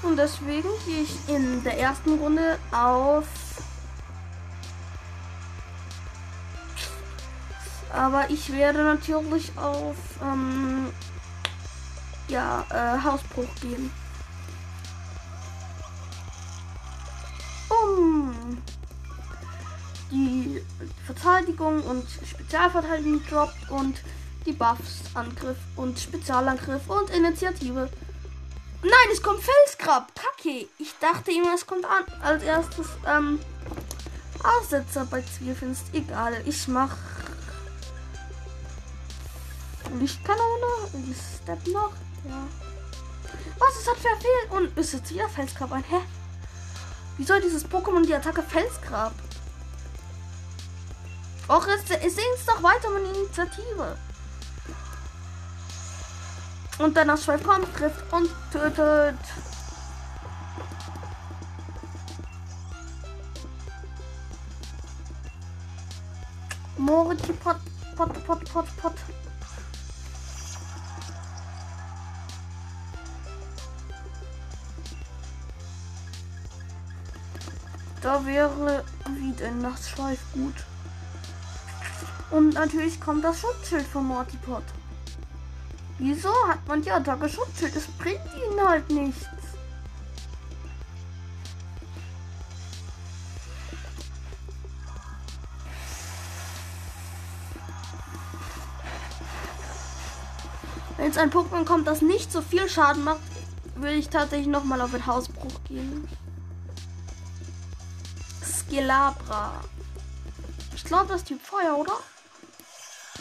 Und 0.02 0.16
deswegen 0.16 0.68
gehe 0.84 1.02
ich 1.02 1.28
in 1.28 1.62
der 1.62 1.78
ersten 1.78 2.18
Runde 2.18 2.58
auf. 2.72 3.26
Aber 7.92 8.30
ich 8.30 8.52
werde 8.52 8.82
natürlich 8.82 9.52
auf 9.56 9.96
ähm, 10.22 10.90
ja, 12.28 12.64
äh, 12.70 13.04
Hausbruch 13.04 13.48
gehen. 13.60 13.90
die 20.12 20.62
Verteidigung 21.06 21.82
und 21.82 22.06
Spezialverteidigung 22.08 23.22
droppt 23.28 23.70
und 23.70 24.02
die 24.46 24.52
Buffs 24.52 25.02
Angriff 25.14 25.56
und 25.76 25.98
Spezialangriff 25.98 26.88
und 26.88 27.10
Initiative. 27.10 27.88
Nein, 28.82 29.08
es 29.12 29.22
kommt 29.22 29.40
Felsgrab. 29.40 30.12
Kacke. 30.14 30.66
Ich 30.78 30.94
dachte 31.00 31.30
immer, 31.30 31.54
es 31.54 31.66
kommt 31.66 31.84
an, 31.84 32.04
als 32.22 32.42
erstes 32.42 32.88
ähm, 33.06 33.38
Aussetzer 34.42 35.06
bei 35.08 35.22
Zwierfinst. 35.22 35.84
Egal, 35.92 36.34
ich 36.44 36.66
mach 36.66 36.96
Lichtkanone. 39.98 40.88
Step 41.42 41.66
noch. 41.68 41.92
Ja. 42.24 42.46
Was? 43.58 43.76
Es 43.80 43.88
hat 43.88 43.96
verfehlt. 43.96 44.50
Und 44.50 44.78
ist 44.78 44.92
jetzt 44.92 45.10
wieder 45.12 45.28
Felsgrab 45.28 45.72
ein. 45.72 45.84
Hä? 45.84 46.00
Wie 47.18 47.24
soll 47.24 47.40
dieses 47.40 47.64
Pokémon 47.64 48.04
die 48.04 48.14
Attacke 48.14 48.42
Felsgrab? 48.42 49.12
Och, 51.48 51.66
es, 51.66 51.82
es 51.90 52.14
singt 52.14 52.26
doch 52.46 52.62
weiter 52.62 52.90
mit 52.90 53.04
Initiative. 53.14 53.98
Und 56.78 56.96
dann 56.96 57.16
Schweif 57.18 57.42
kommt, 57.42 57.74
trifft 57.76 58.12
und 58.12 58.30
tötet. 58.50 59.18
Morty 66.78 67.32
Pot, 67.34 67.56
Pot, 67.96 68.26
Pot, 68.26 68.52
Pot, 68.52 68.76
Pot. 68.78 68.94
Da 78.02 78.26
wäre 78.26 78.82
wieder 79.14 79.46
ein 79.46 79.62
Nachtschweif 79.62 80.18
gut. 80.32 80.54
Und 82.32 82.54
natürlich 82.54 83.00
kommt 83.00 83.22
das 83.22 83.40
Schutzschild 83.40 83.86
von 83.86 84.06
Mortipod. 84.06 84.64
Wieso 85.98 86.30
hat 86.48 86.66
man 86.66 86.82
die 86.82 86.90
Attacke 86.90 87.28
Schutzschild? 87.28 87.76
Es 87.76 87.86
bringt 87.86 88.18
ihnen 88.34 88.68
halt 88.68 88.90
nichts. 88.90 89.26
Wenn 100.96 101.06
jetzt 101.06 101.18
ein 101.18 101.30
Pokémon 101.30 101.64
kommt, 101.64 101.86
das 101.86 102.02
nicht 102.02 102.32
so 102.32 102.42
viel 102.42 102.68
Schaden 102.68 103.04
macht, 103.04 103.20
will 103.76 103.92
ich 103.92 104.08
tatsächlich 104.08 104.48
nochmal 104.48 104.80
auf 104.80 104.90
den 104.90 105.06
Hausbruch 105.06 105.62
gehen. 105.68 106.08
Skelabra. 108.72 109.52
Ich 110.74 110.82
glaube, 110.84 111.08
das 111.08 111.18
ist 111.18 111.28
Typ 111.28 111.42
Feuer, 111.42 111.76
oder? 111.76 111.92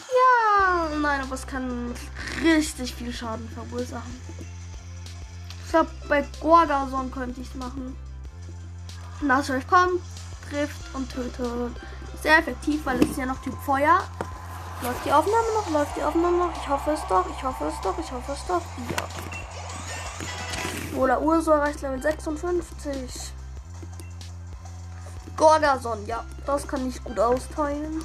Ja, 0.08 0.88
nein, 0.98 1.20
aber 1.20 1.34
es 1.34 1.46
kann 1.46 1.94
richtig 2.42 2.94
viel 2.94 3.12
Schaden 3.12 3.46
verursachen. 3.50 4.18
Ich 5.64 5.70
glaube, 5.70 5.90
bei 6.08 6.26
Gorgason 6.40 7.10
könnte 7.10 7.42
ich 7.42 7.48
es 7.48 7.54
machen. 7.54 7.94
Nashorn 9.20 9.66
kommt, 9.66 10.00
trifft 10.48 10.94
und 10.94 11.12
tötet. 11.12 11.76
Sehr 12.22 12.38
effektiv, 12.38 12.86
weil 12.86 13.02
es 13.02 13.10
ist 13.10 13.18
ja 13.18 13.26
noch 13.26 13.42
Typ 13.42 13.54
Feuer. 13.62 14.02
Läuft 14.80 15.04
die 15.04 15.12
Aufnahme 15.12 15.52
noch? 15.54 15.70
Läuft 15.70 15.98
die 15.98 16.02
Aufnahme 16.02 16.38
noch? 16.38 16.52
Ich 16.56 16.66
hoffe 16.66 16.92
es 16.92 17.00
doch. 17.10 17.26
Ich 17.28 17.42
hoffe 17.42 17.66
es 17.66 17.74
doch. 17.82 17.98
Ich 17.98 18.10
hoffe 18.10 18.32
es 18.32 18.46
doch. 18.46 18.62
Ja. 20.92 20.98
Oder 20.98 21.20
Urso 21.20 21.50
erreicht 21.50 21.82
Level 21.82 22.00
56. 22.00 23.34
Gorgason, 25.36 26.06
ja. 26.06 26.24
Das 26.46 26.66
kann 26.66 26.88
ich 26.88 27.02
gut 27.02 27.18
austeilen. 27.18 28.02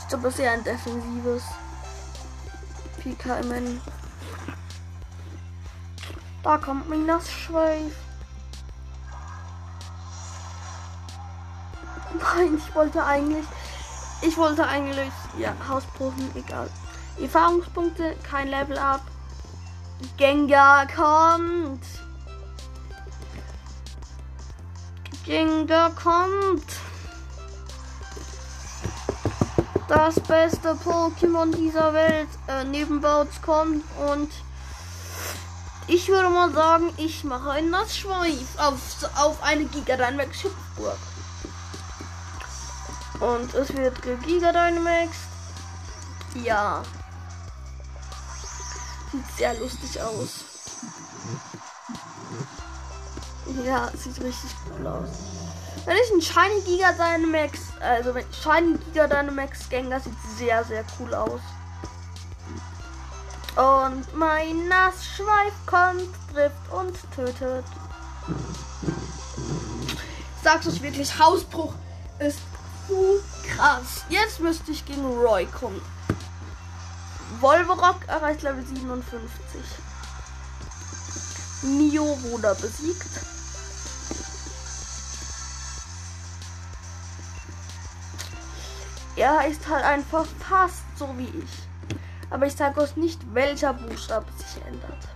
Ich 0.00 0.08
glaube, 0.08 0.24
das 0.24 0.34
ist 0.34 0.40
eher 0.40 0.52
ein 0.52 0.64
defensives 0.64 1.44
PKMN. 3.00 3.80
Da 6.42 6.58
kommt 6.58 6.88
Minas 6.88 7.30
Schweif. 7.30 7.92
Nein, 12.36 12.56
ich 12.58 12.74
wollte 12.74 13.04
eigentlich. 13.04 13.44
Ich 14.22 14.36
wollte 14.36 14.66
eigentlich. 14.66 15.12
Ja, 15.38 15.54
Hausbruchen, 15.68 16.30
egal. 16.34 16.68
Erfahrungspunkte, 17.20 18.16
kein 18.22 18.48
Level 18.48 18.78
up. 18.78 19.02
Gengar 20.16 20.86
kommt. 20.86 21.84
Gengar 25.30 25.94
kommt. 25.94 26.66
Das 29.86 30.18
beste 30.18 30.70
Pokémon 30.84 31.54
dieser 31.54 31.94
Welt 31.94 32.26
äh, 32.48 32.64
neben 32.64 33.00
Bouts 33.00 33.40
kommt 33.40 33.84
und 34.10 34.28
ich 35.86 36.08
würde 36.08 36.30
mal 36.30 36.52
sagen, 36.52 36.92
ich 36.96 37.22
mache 37.22 37.52
ein 37.52 37.70
Nassschweif 37.70 38.58
auf, 38.58 38.80
auf 39.14 39.40
eine 39.44 39.66
Giga 39.66 39.96
Dynamax 39.96 40.36
Schiffburg. 40.40 40.98
Und 43.20 43.54
es 43.54 43.72
wird 43.76 44.02
Giga 44.02 44.50
Dynamax. 44.50 45.16
Ja. 46.42 46.82
Sieht 49.12 49.36
sehr 49.38 49.54
lustig 49.60 50.02
aus. 50.02 50.49
Ja, 53.64 53.90
sieht 53.96 54.20
richtig 54.22 54.50
cool 54.78 54.86
aus. 54.86 55.08
Wenn 55.84 55.96
ich 55.96 56.12
einen 56.12 56.22
Shiny 56.22 56.60
Giga 56.64 56.92
Dynamax, 56.92 57.58
also 57.80 58.14
wenn 58.14 58.24
Shiny 58.32 58.78
Giga 58.78 59.06
Dynamax 59.06 59.68
Gengar 59.68 60.00
sieht 60.00 60.12
sehr, 60.38 60.64
sehr 60.64 60.84
cool 60.98 61.14
aus. 61.14 61.40
Und 63.56 64.16
mein 64.16 64.68
Nassschweif 64.68 65.52
kommt, 65.66 66.08
trifft 66.32 66.72
und 66.72 66.96
tötet. 67.14 67.64
Sag's 70.42 70.66
euch 70.68 70.80
wirklich, 70.82 71.18
Hausbruch 71.18 71.74
ist 72.18 72.38
zu 72.86 73.20
krass. 73.48 74.04
Jetzt 74.08 74.40
müsste 74.40 74.70
ich 74.70 74.84
gegen 74.84 75.04
Roy 75.04 75.46
kommen. 75.46 75.80
Wolverock 77.40 78.06
erreicht 78.06 78.42
Level 78.42 78.64
57. 78.64 79.60
Mio 81.62 82.18
wurde 82.22 82.56
besiegt. 82.60 83.39
Er 89.20 89.40
heißt 89.40 89.68
halt 89.68 89.84
einfach 89.84 90.24
fast 90.24 90.82
so 90.96 91.06
wie 91.18 91.28
ich. 91.38 92.00
Aber 92.30 92.46
ich 92.46 92.54
sage 92.54 92.80
euch 92.80 92.96
nicht, 92.96 93.20
welcher 93.34 93.74
Buchstabe 93.74 94.24
sich 94.32 94.64
ändert. 94.64 95.08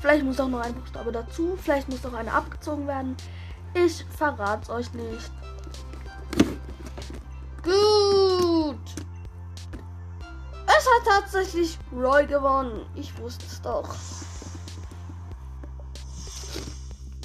Vielleicht 0.00 0.24
muss 0.24 0.40
auch 0.40 0.48
noch 0.48 0.60
ein 0.62 0.72
Buchstabe 0.72 1.12
dazu. 1.12 1.58
Vielleicht 1.62 1.90
muss 1.90 2.02
noch 2.02 2.14
eine 2.14 2.32
abgezogen 2.32 2.86
werden. 2.86 3.14
Ich 3.74 4.06
verrate 4.16 4.62
es 4.62 4.70
euch 4.70 4.92
nicht. 4.94 5.30
Gut. 7.62 8.80
Es 10.66 10.88
hat 10.88 11.22
tatsächlich 11.22 11.78
Roy 11.92 12.24
gewonnen. 12.26 12.86
Ich 12.94 13.18
wusste 13.18 13.44
es 13.44 13.60
doch. 13.60 13.94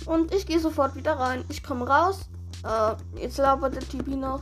Und 0.05 0.33
ich 0.33 0.45
gehe 0.45 0.59
sofort 0.59 0.95
wieder 0.95 1.17
rein. 1.17 1.45
Ich 1.47 1.63
komme 1.63 1.87
raus. 1.87 2.28
Äh, 2.63 2.95
jetzt 3.21 3.37
labert 3.37 3.75
der 3.75 3.87
Tibi 3.87 4.15
noch. 4.15 4.41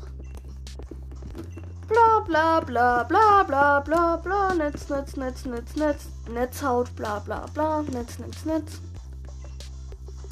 Bla 1.88 2.20
bla 2.26 2.60
bla 2.60 3.04
bla 3.04 3.44
bla 3.44 3.80
bla 3.80 4.18
bla. 4.18 4.54
Netz, 4.54 4.90
Netz, 4.90 5.16
Netz, 5.16 5.46
Netz, 5.46 5.76
Netz. 5.76 6.08
Netzhaut, 6.30 6.96
bla 6.96 7.20
bla 7.20 7.46
bla. 7.54 7.82
Netz, 7.84 8.20
Netz, 8.20 8.46
Netz. 8.46 8.82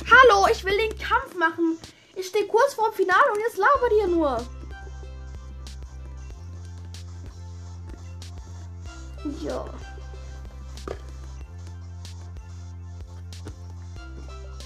Hallo, 0.06 0.48
ich 0.52 0.64
will 0.66 0.78
den 0.78 0.98
Kampf 0.98 1.36
machen. 1.38 1.78
Ich 2.16 2.28
stehe 2.28 2.48
kurz 2.48 2.74
vorm 2.74 2.94
Finale 2.94 3.32
und 3.34 3.40
jetzt 3.40 3.58
labert 3.58 3.94
ihr 4.00 4.08
nur. 4.08 4.42
Ja. 9.42 9.66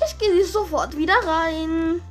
Ich 0.05 0.17
gehe 0.17 0.45
sofort 0.45 0.97
wieder 0.97 1.15
rein. 1.25 2.01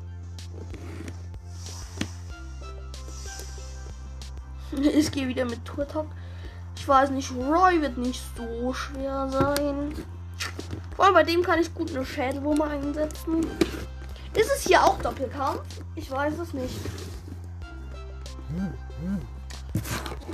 Ich 4.99 5.13
gehe 5.13 5.29
wieder 5.29 5.45
mit 5.45 5.65
Turtok. 5.65 6.07
Ich 6.75 6.89
weiß 6.89 7.11
nicht, 7.11 7.31
Roy 7.31 7.81
wird 7.81 7.99
nicht 7.99 8.21
so 8.37 8.73
schwer 8.73 9.29
sein. 9.31 9.95
Vor 10.97 11.05
allem 11.05 11.15
bei 11.15 11.23
dem 11.23 11.41
kann 11.45 11.61
ich 11.61 11.73
gut 11.73 11.95
eine 11.95 12.05
Schädelwurm 12.05 12.61
einsetzen. 12.63 13.47
Ist 14.35 14.51
es 14.57 14.67
hier 14.67 14.83
auch 14.83 15.01
Doppelkampf? 15.01 15.63
Ich 15.95 16.11
weiß 16.11 16.37
es 16.41 16.53
nicht. 16.53 16.81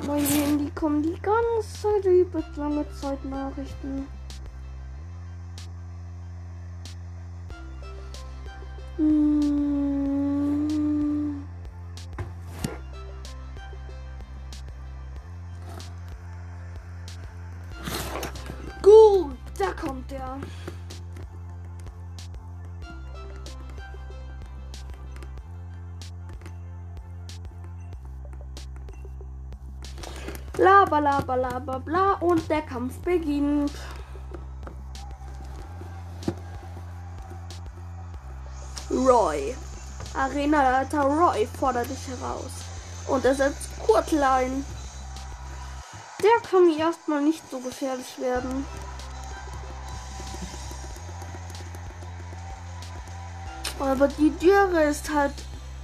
Mein 0.07 0.25
Handy 0.25 0.71
kommen 0.71 1.03
die 1.03 1.21
ganze 1.21 1.83
Zeit 1.83 2.07
über 2.07 2.43
lange 2.57 2.87
Zeit 2.93 3.23
Nachrichten. 3.27 4.07
Hm. 8.97 9.44
Bla 30.95 31.21
bla 31.23 31.59
bla 31.59 31.79
bla 31.79 32.13
und 32.21 32.49
der 32.49 32.63
Kampf 32.63 32.99
beginnt. 32.99 33.73
Roy. 38.93 39.57
Arenaleiter 40.15 41.03
Roy 41.03 41.49
fordert 41.59 41.91
dich 41.91 42.07
heraus. 42.07 42.53
Und 43.09 43.25
er 43.25 43.35
setzt 43.35 43.77
Kurtel 43.85 44.23
ein. 44.23 44.65
Der 46.23 46.49
kann 46.49 46.65
mir 46.65 46.79
erstmal 46.79 47.23
nicht 47.23 47.43
so 47.51 47.59
gefährlich 47.59 48.17
werden. 48.21 48.65
Aber 53.81 54.07
die 54.07 54.31
Dürre 54.31 54.85
ist 54.85 55.13
halt 55.13 55.35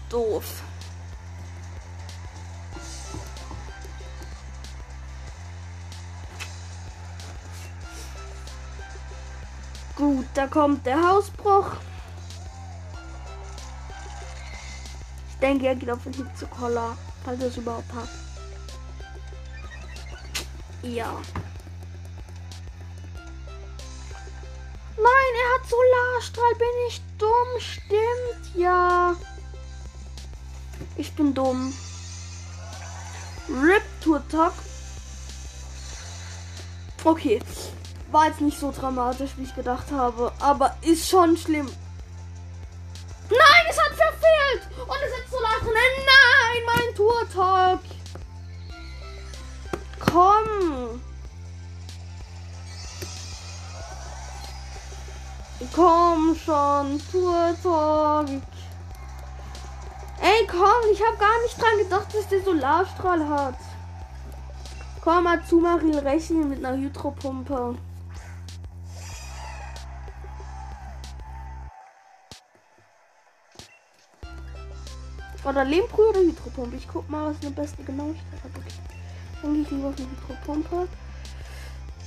doof. 0.08 0.62
Gut, 10.10 10.26
da 10.34 10.48
kommt 10.48 10.84
der 10.86 11.08
Hausbruch. 11.08 11.76
Ich 15.28 15.36
denke, 15.40 15.68
er 15.68 15.76
geht 15.76 15.88
auf 15.88 16.02
den 16.02 16.12
Hit 16.12 16.36
zu 16.36 16.48
Collar, 16.48 16.96
falls 17.24 17.40
er 17.40 17.46
es 17.46 17.56
überhaupt 17.56 17.92
hat. 17.92 18.08
Ja. 20.82 21.12
Nein, 24.96 25.32
er 25.42 25.54
hat 25.54 25.68
Solarstrahl. 25.70 26.54
Bin 26.58 26.66
ich 26.88 27.00
dumm? 27.16 27.60
Stimmt, 27.60 28.56
ja. 28.56 29.14
Ich 30.96 31.14
bin 31.14 31.32
dumm. 31.32 31.72
Rip 33.48 33.84
Turtok. 34.00 34.54
Okay. 37.04 37.40
War 38.10 38.26
jetzt 38.26 38.40
nicht 38.40 38.58
so 38.58 38.72
dramatisch, 38.72 39.30
wie 39.36 39.44
ich 39.44 39.54
gedacht 39.54 39.92
habe. 39.92 40.32
Aber 40.40 40.74
ist 40.82 41.08
schon 41.08 41.36
schlimm. 41.36 41.70
Nein, 43.28 43.66
es 43.68 43.78
hat 43.78 43.92
verfehlt! 43.94 44.68
Und 44.80 44.98
es 45.06 45.18
ist 45.18 45.30
so 45.30 45.38
drin. 45.38 45.94
Nein, 46.10 46.62
mein 46.66 46.94
Turtok! 46.96 47.80
Komm! 50.00 51.00
Komm 55.72 56.36
schon, 56.44 57.00
Turtok! 57.12 58.26
Ey, 60.22 60.46
komm, 60.48 60.90
ich 60.92 61.00
habe 61.00 61.16
gar 61.16 61.42
nicht 61.42 61.60
dran 61.60 61.78
gedacht, 61.78 62.12
dass 62.12 62.28
der 62.28 62.42
Solarstrahl 62.42 63.28
hat. 63.28 63.54
Komm 65.00 65.24
mal 65.24 65.42
zu, 65.44 65.60
Maril, 65.60 65.98
rechnen 66.00 66.48
mit 66.48 66.64
einer 66.64 66.76
Hydropumpe. 66.76 67.76
Oder 75.44 75.64
Lehmbrühe 75.64 76.08
oder 76.08 76.20
Hydropumpe. 76.20 76.76
Ich 76.76 76.88
guck 76.88 77.08
mal, 77.08 77.30
was 77.30 77.40
eine 77.42 77.50
beste 77.50 77.82
Genauigkeit 77.82 78.44
hat. 78.44 78.50
Okay. 78.56 78.74
Dann 79.42 79.54
gehe 79.54 79.62
ich 79.62 79.70
lieber 79.70 79.88
auf 79.88 79.94
eine 79.96 80.06
Hydropumpe. 80.06 80.88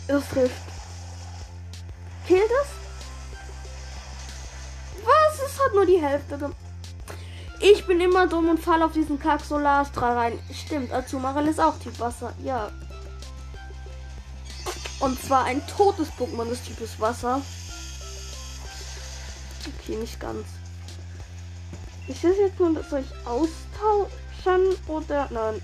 Es 0.08 0.30
trifft. 0.30 0.62
Killt 2.28 2.42
es? 2.44 2.68
Was? 5.04 5.42
Es 5.46 5.60
hat 5.60 5.74
nur 5.74 5.86
die 5.86 6.02
Hälfte. 6.02 6.52
Ich 7.60 7.86
bin 7.88 8.02
immer 8.02 8.28
dumm 8.28 8.50
und 8.50 8.60
fall 8.60 8.82
auf 8.84 8.92
diesen 8.92 9.20
Kack 9.20 9.42
Solarstrahl 9.42 10.18
rein. 10.18 10.40
Stimmt, 10.52 10.92
Azumarill 10.92 11.48
ist 11.48 11.60
auch 11.60 11.80
Typ 11.80 12.00
Wasser. 12.00 12.34
Ja. 12.44 12.72
Und 15.00 15.22
zwar 15.22 15.46
ein 15.46 15.66
totes 15.68 16.10
Pokémon 16.12 16.48
des 16.48 16.64
Types 16.64 17.00
Wasser. 17.00 17.42
Okay, 19.80 19.96
nicht 19.96 20.20
ganz. 20.20 20.46
Ist 22.08 22.24
das 22.24 22.38
jetzt 22.38 22.60
nur, 22.60 22.84
soll 22.84 23.00
ich 23.00 23.28
austauschen 23.28 24.76
oder 24.88 25.28
nein? 25.32 25.62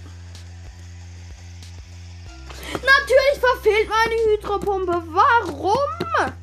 Natürlich 2.73 3.39
verfehlt 3.39 3.89
meine 3.89 4.15
Hydropumpe. 4.32 5.04
Warum? 5.08 6.34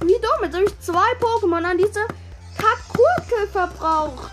Wie 0.00 0.14
dumm. 0.14 0.42
Jetzt 0.42 0.54
habe 0.54 0.64
ich 0.64 0.80
zwei 0.80 1.12
Pokémon 1.20 1.64
an 1.64 1.76
diese 1.76 2.06
Kakurkel 2.56 3.48
verbraucht. 3.50 4.32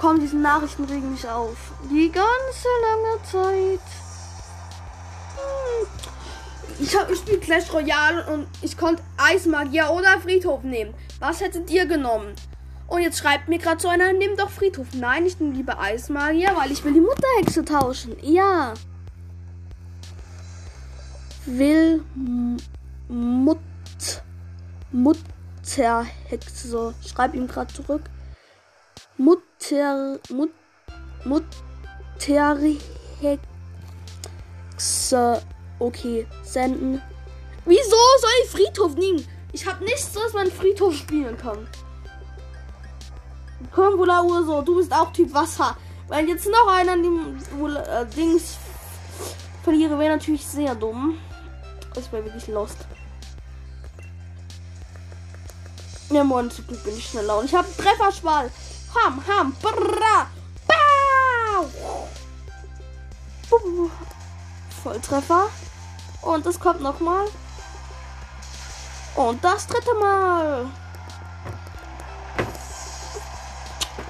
Komm, 0.00 0.20
diese 0.20 0.36
Nachrichten 0.36 0.84
regen 0.84 1.12
mich 1.12 1.28
auf. 1.28 1.56
Die 1.90 2.10
ganze 2.10 2.68
lange 2.82 3.22
Zeit. 3.30 4.03
Ich, 6.84 6.94
hab, 6.94 7.10
ich 7.10 7.18
spiele 7.18 7.38
Clash 7.38 7.72
Royale 7.72 8.26
und 8.26 8.46
ich 8.60 8.76
konnte 8.76 9.02
Eismagier 9.16 9.90
oder 9.90 10.20
Friedhof 10.20 10.64
nehmen. 10.64 10.92
Was 11.18 11.40
hättet 11.40 11.70
ihr 11.70 11.86
genommen? 11.86 12.34
Und 12.88 13.00
jetzt 13.00 13.18
schreibt 13.18 13.48
mir 13.48 13.58
gerade 13.58 13.80
so 13.80 13.88
einer, 13.88 14.12
nimm 14.12 14.36
doch 14.36 14.50
Friedhof. 14.50 14.88
Nein, 14.92 15.24
ich 15.24 15.40
nehme 15.40 15.54
lieber 15.54 15.80
Eismagier, 15.80 16.50
weil 16.54 16.70
ich 16.70 16.84
will 16.84 16.92
die 16.92 17.00
Mutterhexe 17.00 17.64
tauschen. 17.64 18.14
Ja. 18.20 18.74
Will 21.46 22.04
Mut 23.08 23.58
Mutterhexe. 24.92 26.94
Schreib 27.06 27.32
ihm 27.32 27.48
gerade 27.48 27.72
zurück. 27.72 28.02
Mutter 29.16 30.18
Mut 30.28 30.52
Mutterhexe. 31.24 32.78
Okay, 35.84 36.26
senden. 36.42 37.02
Wieso 37.66 37.90
soll 38.20 38.30
ich 38.42 38.50
Friedhof 38.50 38.94
nehmen? 38.94 39.28
Ich 39.52 39.66
habe 39.66 39.84
nichts, 39.84 40.12
was 40.14 40.32
man 40.32 40.50
Friedhof 40.50 40.94
spielen 40.94 41.36
kann. 41.36 41.68
Kombula 43.70 44.22
Urso, 44.22 44.62
du 44.62 44.76
bist 44.76 44.90
auch 44.90 45.12
Typ 45.12 45.34
Wasser. 45.34 45.76
Weil 46.08 46.26
jetzt 46.26 46.46
noch 46.46 46.68
einer 46.68 46.96
dem 46.96 47.36
äh, 47.36 48.06
Dings 48.16 48.56
verliere, 49.62 49.98
wäre 49.98 50.16
natürlich 50.16 50.46
sehr 50.46 50.74
dumm. 50.74 51.18
Das 51.92 52.10
wäre 52.10 52.24
wirklich 52.24 52.46
lost. 52.46 52.78
Ja, 56.10 56.24
morgen 56.24 56.50
zu 56.50 56.62
Glück 56.62 56.82
bin 56.82 56.96
ich 56.96 57.10
schneller. 57.10 57.38
Und 57.38 57.44
ich 57.44 57.54
habe 57.54 57.68
Trefferschwall. 57.76 58.50
Ham, 58.94 59.22
ham, 59.26 59.54
bra, 59.60 60.28
bau. 60.66 61.66
Volltreffer. 64.82 65.48
Und 66.24 66.46
es 66.46 66.58
kommt 66.58 66.80
noch 66.80 67.00
mal. 67.00 67.26
Und 69.14 69.44
das 69.44 69.66
dritte 69.66 69.94
Mal. 69.94 70.66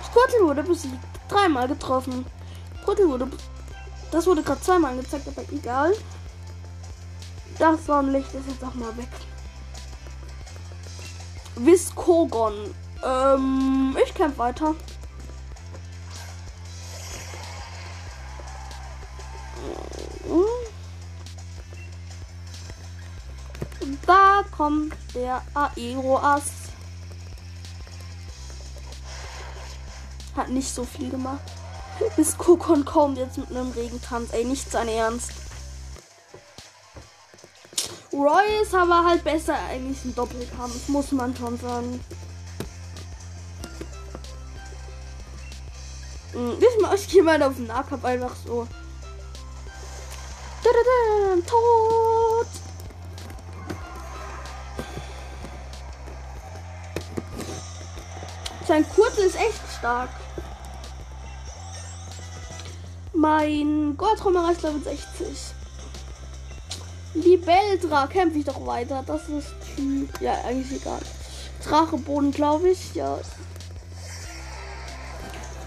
Squirtle 0.04 0.46
wurde 0.46 0.62
besiegt. 0.62 0.98
Dreimal 1.28 1.68
getroffen. 1.68 2.24
Squirtle 2.82 3.08
wurde. 3.08 3.28
Das 4.10 4.26
wurde 4.26 4.42
gerade 4.42 4.60
zweimal 4.60 4.92
angezeigt, 4.92 5.26
aber 5.26 5.42
egal. 5.52 5.92
Das 7.58 7.84
Sonnenlicht 7.84 8.32
ist 8.32 8.48
jetzt 8.48 8.64
auch 8.64 8.74
mal 8.74 8.96
weg. 8.96 9.08
Viskogon. 11.56 12.74
Ähm, 13.04 13.96
ich 14.02 14.14
kämpfe 14.14 14.38
weiter. 14.38 14.74
Kommt 24.56 24.94
der 25.14 25.42
Aeroas. 25.54 26.44
Hat 30.36 30.48
nicht 30.48 30.72
so 30.72 30.84
viel 30.84 31.10
gemacht. 31.10 31.42
Bis 32.16 32.36
Kokon 32.36 32.84
kommt 32.84 33.18
jetzt 33.18 33.38
mit 33.38 33.50
einem 33.50 33.70
Regentanz. 33.72 34.32
Ey, 34.32 34.44
nicht 34.44 34.70
sein 34.70 34.88
Ernst. 34.88 35.32
Roy 38.12 38.62
ist 38.62 38.74
aber 38.74 39.04
halt 39.04 39.24
besser 39.24 39.56
eigentlich 39.68 40.04
ein 40.04 40.14
Doppelkampf, 40.14 40.88
muss 40.88 41.10
man 41.10 41.36
schon 41.36 41.58
sagen. 41.58 42.00
Hm, 46.32 46.56
ich 46.94 47.08
gehe 47.08 47.22
mal 47.22 47.42
auf 47.42 47.56
den 47.56 47.66
Nahkampf 47.66 48.04
einfach 48.04 48.34
so. 48.46 48.68
Da, 50.62 50.70
da, 50.70 52.13
Sein 58.74 58.88
Kurzel 58.88 59.26
ist 59.26 59.36
echt 59.36 59.60
stark. 59.78 60.10
Mein 63.12 63.96
Goldtrommer 63.96 64.50
ist 64.50 64.62
Level 64.62 64.82
60. 64.82 65.54
Libeldra 67.14 68.08
kämpfe 68.08 68.38
ich 68.38 68.44
doch 68.44 68.66
weiter. 68.66 69.04
Das 69.06 69.28
ist. 69.28 69.54
Ja, 70.18 70.32
eigentlich 70.44 70.82
egal. 70.82 70.98
Dracheboden, 71.62 72.32
glaube 72.32 72.70
ich. 72.70 72.96
Ja. 72.96 73.16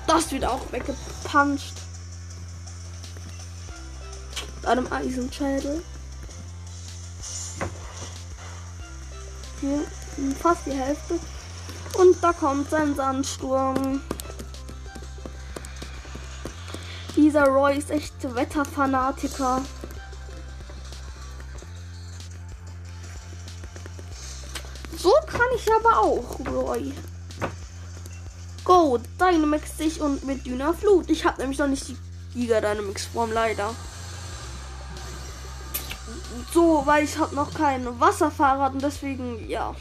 Das 0.05 0.29
wird 0.33 0.43
auch 0.43 0.69
weggepuncht. 0.73 1.75
Mit 4.57 4.65
einem 4.65 4.91
Eisenschädel. 4.91 5.81
Hier 9.61 9.85
fast 10.41 10.65
die 10.65 10.71
Hälfte. 10.71 11.17
Und 11.95 12.21
da 12.21 12.33
kommt 12.33 12.69
sein 12.69 12.95
Sandsturm. 12.95 14.01
Dieser 17.15 17.45
Roy 17.45 17.77
ist 17.77 17.89
echt 17.89 18.35
Wetterfanatiker. 18.35 19.61
So 24.97 25.11
kann 25.25 25.47
ich 25.55 25.67
aber 25.71 25.99
auch, 25.99 26.39
Roy. 26.51 26.93
Go, 28.63 28.99
Dynamax 29.19 29.77
sich 29.77 30.01
und 30.01 30.25
mit 30.25 30.45
Dünner 30.45 30.73
Flut. 30.73 31.09
Ich 31.09 31.25
habe 31.25 31.41
nämlich 31.41 31.57
noch 31.57 31.67
nicht 31.67 31.87
die 31.87 31.97
Giga 32.33 32.59
Dynamax 32.59 33.05
Form, 33.05 33.31
leider. 33.31 33.73
So, 36.53 36.83
weil 36.85 37.05
ich 37.05 37.17
habe 37.17 37.33
noch 37.33 37.53
kein 37.53 37.99
Wasserfahrrad 37.99 38.73
und 38.73 38.83
deswegen, 38.83 39.47
ja. 39.49 39.73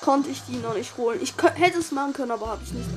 Konnte 0.00 0.30
ich 0.30 0.42
die 0.44 0.56
noch 0.56 0.74
nicht 0.74 0.96
holen. 0.96 1.18
Ich 1.22 1.34
hätte 1.54 1.78
es 1.78 1.92
machen 1.92 2.12
können, 2.12 2.30
aber 2.30 2.48
habe 2.48 2.62
ich 2.64 2.72
nicht. 2.72 2.88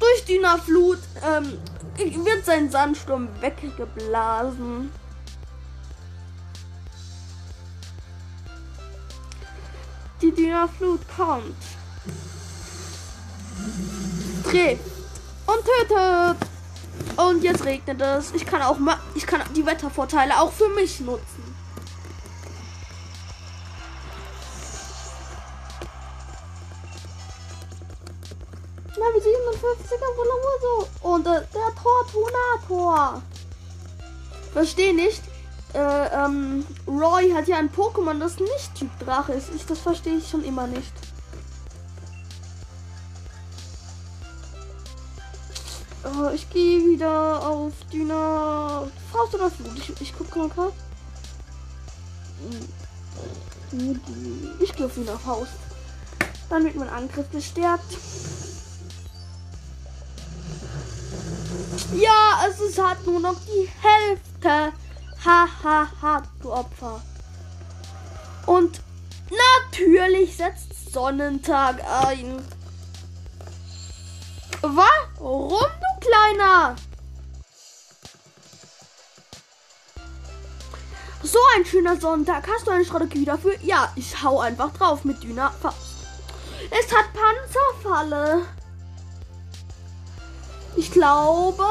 Durch 0.00 0.24
Dünner 0.24 0.58
Flut 0.58 0.98
ähm, 1.24 1.58
wird 1.96 2.44
sein 2.44 2.70
Sandsturm 2.70 3.28
weggeblasen. 3.40 4.90
Die 10.20 10.32
Dünner 10.32 10.68
Flut 10.68 11.00
kommt. 11.16 11.54
trifft 14.48 14.84
und 15.46 15.64
tötet. 15.64 16.48
Und 17.16 17.42
jetzt 17.42 17.64
regnet 17.64 18.00
es. 18.00 18.32
Ich 18.32 18.46
kann 18.46 18.62
auch 18.62 18.78
mal, 18.78 18.98
ich 19.14 19.26
kann 19.26 19.42
die 19.54 19.64
Wettervorteile 19.64 20.40
auch 20.40 20.52
für 20.52 20.68
mich 20.70 21.00
nutzen. 21.00 21.47
Level 29.08 29.22
57er 29.22 30.16
Volamoso. 30.16 30.88
Und 31.02 31.26
äh, 31.26 31.42
der 31.54 31.74
Tortunator. 31.82 33.22
Verstehe 34.52 34.94
nicht. 34.94 35.22
Äh, 35.74 36.24
ähm, 36.24 36.66
Roy 36.86 37.30
hat 37.30 37.46
ja 37.46 37.58
ein 37.58 37.70
Pokémon, 37.70 38.18
das 38.18 38.38
nicht 38.38 38.74
Typ 38.74 38.90
Drache 39.00 39.34
ist. 39.34 39.50
Ich, 39.54 39.66
das 39.66 39.80
verstehe 39.80 40.16
ich 40.16 40.28
schon 40.28 40.44
immer 40.44 40.66
nicht. 40.66 40.92
Oh, 46.04 46.30
ich 46.34 46.48
gehe 46.50 46.80
wieder 46.86 47.46
auf 47.46 47.72
Düner. 47.92 48.88
Faust 49.12 49.34
oder 49.34 49.50
Flut? 49.50 49.76
Ich, 49.76 50.00
ich 50.00 50.16
gucke 50.16 50.38
mal 50.38 50.48
gerade. 50.48 50.72
Ich 54.60 54.74
gehe 54.74 54.86
auf 54.86 54.94
Düner 54.94 55.18
Faust. 55.18 55.52
Wird 56.48 56.76
mein 56.76 56.88
Angriff 56.88 57.30
gestärkt. 57.30 57.98
Ja, 61.94 62.46
es 62.48 62.60
ist 62.60 62.78
halt 62.78 63.06
nur 63.06 63.20
noch 63.20 63.36
die 63.46 63.68
Hälfte. 63.80 64.72
Hahaha, 65.24 65.48
ha, 65.64 65.88
ha, 66.02 66.22
du 66.40 66.52
Opfer. 66.52 67.02
Und 68.46 68.80
natürlich 69.30 70.36
setzt 70.36 70.92
Sonnentag 70.92 71.82
ein. 72.04 72.42
Warum, 74.62 75.58
du 75.60 76.06
Kleiner? 76.06 76.76
So 81.22 81.38
ein 81.56 81.64
schöner 81.64 82.00
Sonntag. 82.00 82.48
Hast 82.48 82.66
du 82.66 82.70
eine 82.70 82.84
Strategie 82.84 83.24
dafür? 83.24 83.54
Ja, 83.62 83.92
ich 83.96 84.22
hau 84.22 84.40
einfach 84.40 84.72
drauf 84.72 85.04
mit 85.04 85.22
Düner. 85.22 85.52
Es 86.70 86.94
hat 86.94 87.06
Panzerfalle. 87.12 88.46
Ich 90.78 90.92
glaube, 90.92 91.64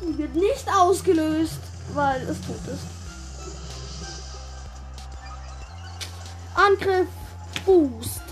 die 0.00 0.16
wird 0.16 0.34
nicht 0.34 0.66
ausgelöst, 0.74 1.58
weil 1.92 2.22
es 2.22 2.40
tot 2.40 2.56
ist. 2.72 2.86
Angriff, 6.54 7.06
Boost. 7.66 8.22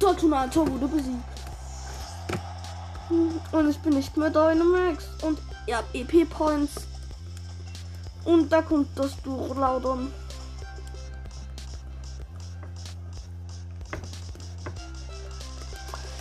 Tortunator 0.00 0.66
wurde 0.66 0.88
besiegt. 0.88 1.18
Und 3.52 3.68
ich 3.68 3.78
bin 3.80 3.92
nicht 3.92 4.16
mehr 4.16 4.30
Dynamax. 4.30 5.04
Und 5.20 5.38
ihr 5.66 5.76
habt 5.76 5.94
EP-Points. 5.94 6.72
Und 8.24 8.50
da 8.50 8.62
kommt 8.62 8.88
das 8.98 9.20
Durchlaudern. 9.20 10.10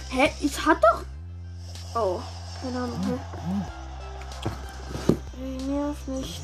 Hä? 0.09 0.33
Ich 0.41 0.65
hat 0.65 0.83
doch. 0.83 1.03
Oh. 1.95 2.21
Keine 2.63 2.77
Ahnung. 2.77 3.19
Ey, 5.37 5.57
nerv 5.67 6.07
nicht. 6.07 6.41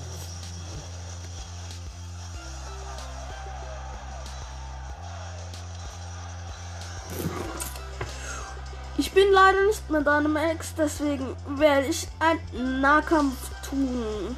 Ich 8.97 9.13
bin 9.13 9.32
leider 9.32 9.65
nicht 9.65 9.89
mit 9.89 10.05
deinem 10.05 10.36
Ex, 10.36 10.75
deswegen 10.75 11.38
werde 11.47 11.88
ich 11.88 12.05
einen 12.19 12.82
Nahkampf 12.82 13.38
tun. 13.69 14.36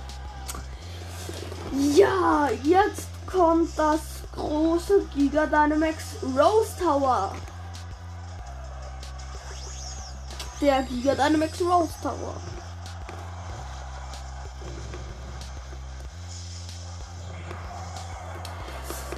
Ja, 1.95 2.47
jetzt 2.63 3.07
kommt 3.25 3.71
das 3.75 4.01
große 4.35 5.05
Giga 5.15 5.47
Dynamax 5.47 6.17
Rose 6.37 6.77
Tower. 6.79 7.33
Der 10.61 10.83
Giga 10.83 11.15
Dynamax 11.15 11.59
Rose 11.59 11.89
Tower. 12.03 12.35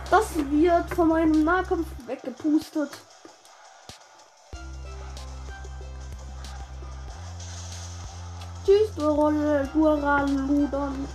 Das 0.09 0.23
wird 0.35 0.95
von 0.95 1.09
meinem 1.09 1.43
Nahkampf 1.43 1.87
weggepustet. 2.07 2.91
Tschüss, 8.65 8.95
Duraludon. 8.95 11.07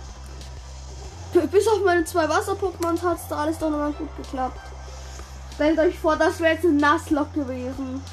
Bis 1.49 1.67
auf 1.67 1.83
meine 1.83 2.05
zwei 2.05 2.29
Wasser-Pokémons 2.29 3.01
hat 3.01 3.17
es 3.17 3.27
da 3.27 3.37
alles 3.37 3.57
doch 3.57 3.71
nochmal 3.71 3.93
gut 3.93 4.15
geklappt. 4.17 4.59
Stellt 5.55 5.79
euch 5.79 5.97
vor, 5.97 6.17
das 6.17 6.39
wäre 6.39 6.53
jetzt 6.53 6.65
ein 6.65 6.77
Nasslock 6.77 7.33
gewesen. 7.33 8.03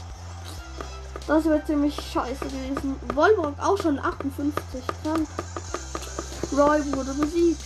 Das 1.26 1.44
wäre 1.44 1.64
ziemlich 1.64 1.96
scheiße 1.96 2.44
gewesen. 2.44 2.94
Volborg 3.14 3.54
auch 3.58 3.76
schon 3.76 3.98
58. 3.98 4.82
Krank. 5.02 5.28
Roy 6.52 6.80
wurde 6.94 7.14
besiegt. 7.14 7.60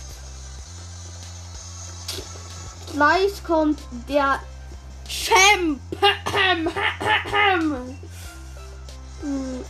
Gleich 2.93 3.43
kommt 3.43 3.79
der 4.09 4.39
Champ. 5.07 5.79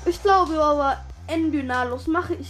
Ich 0.05 0.23
glaube 0.23 0.63
aber 0.63 0.97
Endynalos 1.27 2.07
mache 2.07 2.35
ich. 2.35 2.49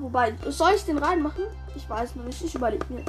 Wobei, 0.00 0.34
soll 0.48 0.72
ich 0.74 0.84
den 0.84 0.98
reinmachen? 0.98 1.44
Ich 1.76 1.88
weiß 1.88 2.16
noch 2.16 2.24
nicht. 2.24 2.42
Ich 2.42 2.54
überlege 2.54 2.84
mir. 2.88 3.04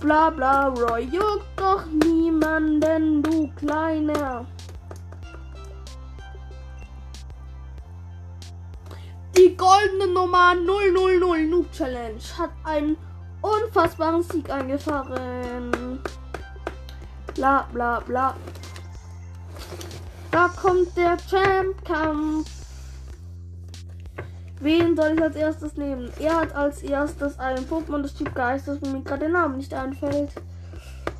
Bla 0.00 0.30
bla, 0.30 0.68
Roy 0.68 1.02
juckt 1.02 1.46
doch 1.56 1.84
niemanden, 1.86 3.22
du 3.22 3.50
Kleiner. 3.56 4.46
Goldene 9.56 10.12
Nummer 10.12 10.54
000 10.54 11.46
Noob 11.46 11.72
Challenge 11.72 12.20
hat 12.38 12.50
einen 12.64 12.96
unfassbaren 13.40 14.22
Sieg 14.22 14.50
eingefahren. 14.50 16.00
Bla 17.34 17.66
bla 17.72 18.00
bla. 18.00 18.34
Da 20.30 20.48
kommt 20.48 20.94
der 20.96 21.16
Champ-Kampf. 21.16 22.50
Wen 24.60 24.96
soll 24.96 25.12
ich 25.14 25.22
als 25.22 25.36
erstes 25.36 25.76
nehmen? 25.76 26.10
Er 26.18 26.40
hat 26.40 26.54
als 26.54 26.82
erstes 26.82 27.38
einen 27.38 27.66
Pokémon 27.66 28.02
des 28.02 28.14
Typ 28.14 28.34
Geist, 28.34 28.68
das 28.68 28.80
mir 28.80 29.02
gerade 29.02 29.20
der 29.20 29.28
Name 29.30 29.56
nicht 29.56 29.72
einfällt. 29.72 30.32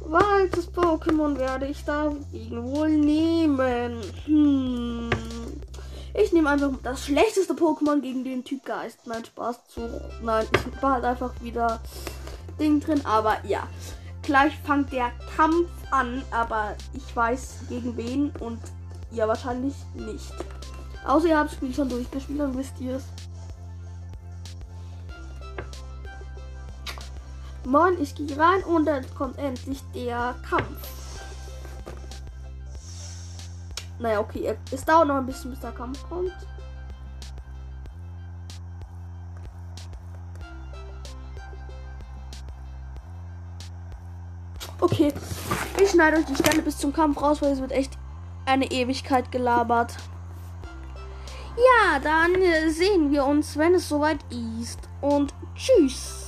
Welches 0.06 0.72
Pokémon 0.72 1.38
werde 1.38 1.66
ich 1.66 1.84
dagegen 1.84 2.64
wohl 2.64 2.90
nehmen? 2.90 4.00
Hm. 4.24 5.10
Ich 6.18 6.32
nehme 6.32 6.48
einfach 6.48 6.70
das 6.82 7.04
schlechteste 7.04 7.52
Pokémon 7.52 8.00
gegen 8.00 8.24
den 8.24 8.42
Typ 8.42 8.64
Geist. 8.64 9.06
Mein 9.06 9.24
Spaß 9.24 9.68
zu. 9.68 9.82
Nein, 10.22 10.46
ich 10.54 10.82
war 10.82 10.94
halt 10.94 11.04
einfach 11.04 11.32
wieder 11.42 11.80
Ding 12.58 12.80
drin. 12.80 13.04
Aber 13.04 13.36
ja. 13.44 13.68
Gleich 14.22 14.54
fängt 14.64 14.92
der 14.92 15.12
Kampf 15.36 15.68
an. 15.90 16.22
Aber 16.30 16.74
ich 16.94 17.14
weiß 17.14 17.66
gegen 17.68 17.96
wen 17.98 18.30
und 18.40 18.58
ihr 19.12 19.28
wahrscheinlich 19.28 19.74
nicht. 19.94 20.32
Außer 21.06 21.28
ihr 21.28 21.38
habt 21.38 21.50
das 21.50 21.56
Spiel 21.56 21.74
schon 21.74 21.88
durchgespielt, 21.88 22.40
dann 22.40 22.56
wisst 22.56 22.80
ihr 22.80 22.96
es. 22.96 23.04
Moin, 27.64 28.00
ich 28.00 28.14
gehe 28.14 28.38
rein 28.38 28.62
und 28.64 28.86
dann 28.86 29.04
kommt 29.14 29.38
endlich 29.38 29.80
der 29.94 30.34
Kampf. 30.48 30.95
Naja, 33.98 34.20
okay. 34.20 34.56
Es 34.70 34.84
dauert 34.84 35.08
noch 35.08 35.16
ein 35.16 35.26
bisschen, 35.26 35.50
bis 35.50 35.60
der 35.60 35.72
Kampf 35.72 36.06
kommt. 36.08 36.32
Okay, 44.78 45.12
ich 45.82 45.90
schneide 45.90 46.18
euch 46.18 46.26
die 46.26 46.36
Stelle 46.36 46.62
bis 46.62 46.76
zum 46.76 46.92
Kampf 46.92 47.20
raus, 47.20 47.40
weil 47.40 47.52
es 47.52 47.60
wird 47.60 47.72
echt 47.72 47.98
eine 48.44 48.70
Ewigkeit 48.70 49.32
gelabert. 49.32 49.96
Ja, 51.56 51.98
dann 51.98 52.34
äh, 52.34 52.70
sehen 52.70 53.10
wir 53.10 53.24
uns, 53.24 53.56
wenn 53.56 53.74
es 53.74 53.88
soweit 53.88 54.18
ist. 54.30 54.78
Und 55.00 55.32
tschüss. 55.54 56.25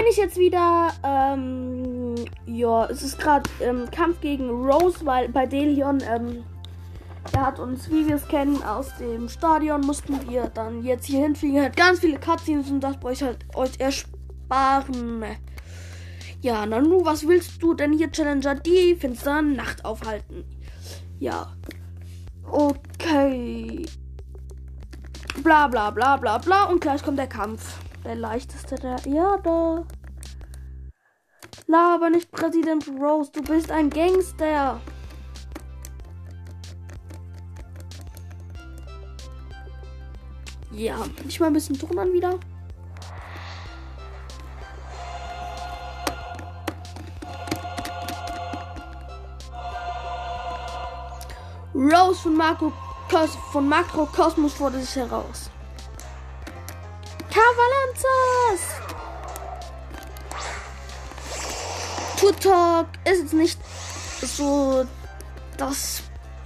Bin 0.00 0.08
ich 0.10 0.16
jetzt 0.16 0.38
wieder. 0.38 0.94
Ähm, 1.02 2.14
ja, 2.46 2.86
es 2.86 3.02
ist 3.02 3.18
gerade 3.18 3.48
ähm, 3.60 3.90
Kampf 3.90 4.20
gegen 4.22 4.48
Rose, 4.48 5.04
weil 5.04 5.28
bei 5.28 5.44
Delion 5.44 5.98
ähm, 6.10 6.42
Er 7.32 7.46
hat 7.46 7.58
uns, 7.58 7.90
wie 7.90 8.08
wir 8.08 8.16
es 8.16 8.26
kennen, 8.26 8.62
aus 8.62 8.96
dem 8.96 9.28
Stadion 9.28 9.82
mussten 9.82 10.18
wir 10.26 10.48
dann 10.54 10.82
jetzt 10.82 11.04
hier 11.04 11.20
hinfliegen. 11.20 11.62
Hat 11.62 11.76
ganz 11.76 12.00
viele 12.00 12.18
Cutscenes 12.18 12.70
und 12.70 12.80
das 12.80 12.98
brauche 12.98 13.12
ich 13.12 13.22
halt 13.22 13.44
euch 13.54 13.78
ersparen. 13.78 15.22
Ja, 16.40 16.64
Nanu, 16.64 17.04
was 17.04 17.28
willst 17.28 17.62
du 17.62 17.74
denn 17.74 17.92
hier, 17.92 18.10
Challenger? 18.10 18.54
Die 18.54 18.94
finstere 18.94 19.42
Nacht 19.42 19.84
aufhalten. 19.84 20.44
Ja. 21.18 21.52
Okay. 22.50 23.84
Bla 25.42 25.68
bla 25.68 25.90
bla 25.90 26.16
bla 26.16 26.38
bla. 26.38 26.64
Und 26.64 26.80
gleich 26.80 27.02
kommt 27.02 27.18
der 27.18 27.26
Kampf. 27.26 27.78
Der 28.04 28.14
leichteste 28.14 28.76
der 28.76 29.04
Erde. 29.06 29.86
Laber 31.66 32.10
nicht 32.10 32.30
Präsident 32.32 32.88
Rose, 32.88 33.30
du 33.32 33.42
bist 33.42 33.70
ein 33.70 33.90
Gangster. 33.90 34.80
Ja, 40.72 40.96
ich 41.28 41.38
mal 41.40 41.48
ein 41.48 41.52
bisschen 41.52 41.78
Ton 41.78 41.98
an 41.98 42.12
wieder. 42.12 42.38
Rose 51.74 52.20
von 52.22 52.36
Marco 52.36 52.72
Kos 53.10 53.36
von 53.50 53.68
Makrokosmos 53.68 54.54
fordert 54.54 54.82
sich 54.82 54.96
heraus. 54.96 55.49
Kavalanzas! 57.30 58.62
Tutok 62.18 62.86
ist 63.04 63.32
nicht 63.32 63.58
so 64.20 64.84
das 65.56 66.02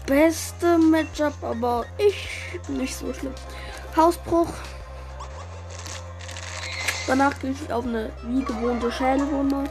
beste 0.06 0.78
Matchup, 0.78 1.34
aber 1.42 1.86
ich 1.98 2.60
nicht 2.68 2.96
so 2.96 3.12
schlimm. 3.14 3.34
Hausbruch. 3.96 4.52
Danach 7.06 7.38
gehe 7.40 7.52
ich 7.52 7.72
auf 7.72 7.84
eine 7.84 8.10
wie 8.24 8.44
gewohnte 8.44 8.92
Schädelwunde. 8.92 9.64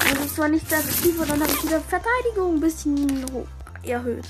Das 0.00 0.24
ist 0.24 0.36
zwar 0.36 0.48
nicht 0.48 0.68
sehr 0.68 0.78
aktiv, 0.78 1.14
aber 1.16 1.26
dann 1.26 1.42
habe 1.42 1.52
ich 1.52 1.62
wieder 1.64 1.80
Verteidigung 1.80 2.54
ein 2.54 2.60
bisschen 2.60 3.24
erhöht. 3.82 4.26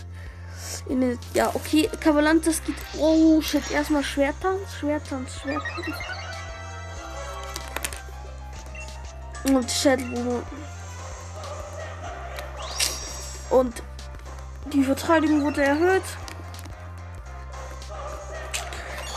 In 0.87 1.19
ja, 1.33 1.51
okay, 1.55 1.89
Kavalantes 2.01 2.63
geht. 2.63 2.77
Oh 2.99 3.41
shit, 3.41 3.71
erstmal 3.71 4.05
Schwertanz, 4.05 4.75
Schwertanz, 4.79 5.31
Schwertanz. 5.41 5.97
Und 9.45 9.71
Schädelwunde. 9.71 10.43
Und 13.51 13.83
die 14.73 14.85
Verteidigung 14.85 15.45
wurde 15.45 15.63
erhöht. 15.63 16.03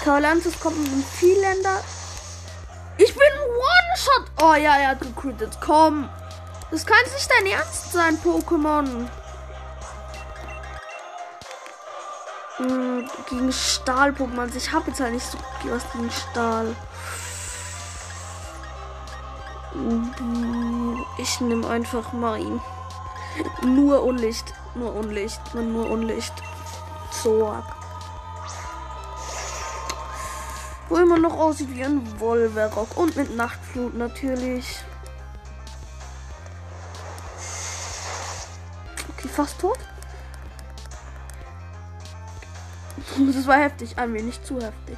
Kavalantes 0.04 0.58
kommt 0.60 0.78
mit 0.78 0.92
einem 0.92 1.04
Vielländer. 1.04 1.84
Ich 2.98 3.14
bin 3.14 3.24
One-Shot. 3.24 4.32
Oh 4.42 4.54
ja, 4.54 4.78
er 4.78 4.90
hat 4.90 5.02
gecrittet. 5.02 5.58
Komm. 5.60 6.10
Das 6.72 6.86
kann 6.86 6.98
nicht 7.14 7.30
dein 7.30 7.46
Ernst 7.46 7.92
sein, 7.92 8.18
Pokémon. 8.24 9.08
Hm, 12.58 13.08
gegen 13.30 13.52
Stahl-Pokémon. 13.52 14.56
Ich 14.56 14.72
habe 14.72 14.90
jetzt 14.90 15.00
halt 15.00 15.14
nicht 15.14 15.26
so 15.26 15.38
was 15.66 15.92
gegen 15.92 16.10
Stahl. 16.10 16.76
Ich 21.20 21.40
nehme 21.40 21.68
einfach 21.70 22.14
mal 22.14 22.40
ihn. 22.40 22.60
Nur 23.62 24.04
Unlicht. 24.04 24.54
Nur 24.74 24.96
Unlicht. 24.96 25.40
Nur 25.54 25.90
Unlicht. 25.90 26.34
So. 27.12 27.56
Wo 30.90 30.96
immer 30.96 31.20
noch 31.20 31.34
aussieht 31.38 31.70
wie 31.76 31.84
ein 31.84 32.20
Wolverock. 32.20 32.98
Und 32.98 33.16
mit 33.16 33.36
Nachtflut 33.36 33.96
natürlich. 33.96 34.80
Okay, 39.16 39.28
fast 39.28 39.60
tot. 39.60 39.78
Das 43.36 43.48
war 43.48 43.58
heftig, 43.58 43.98
ein 43.98 44.14
wenig 44.14 44.42
zu 44.44 44.56
heftig. 44.56 44.98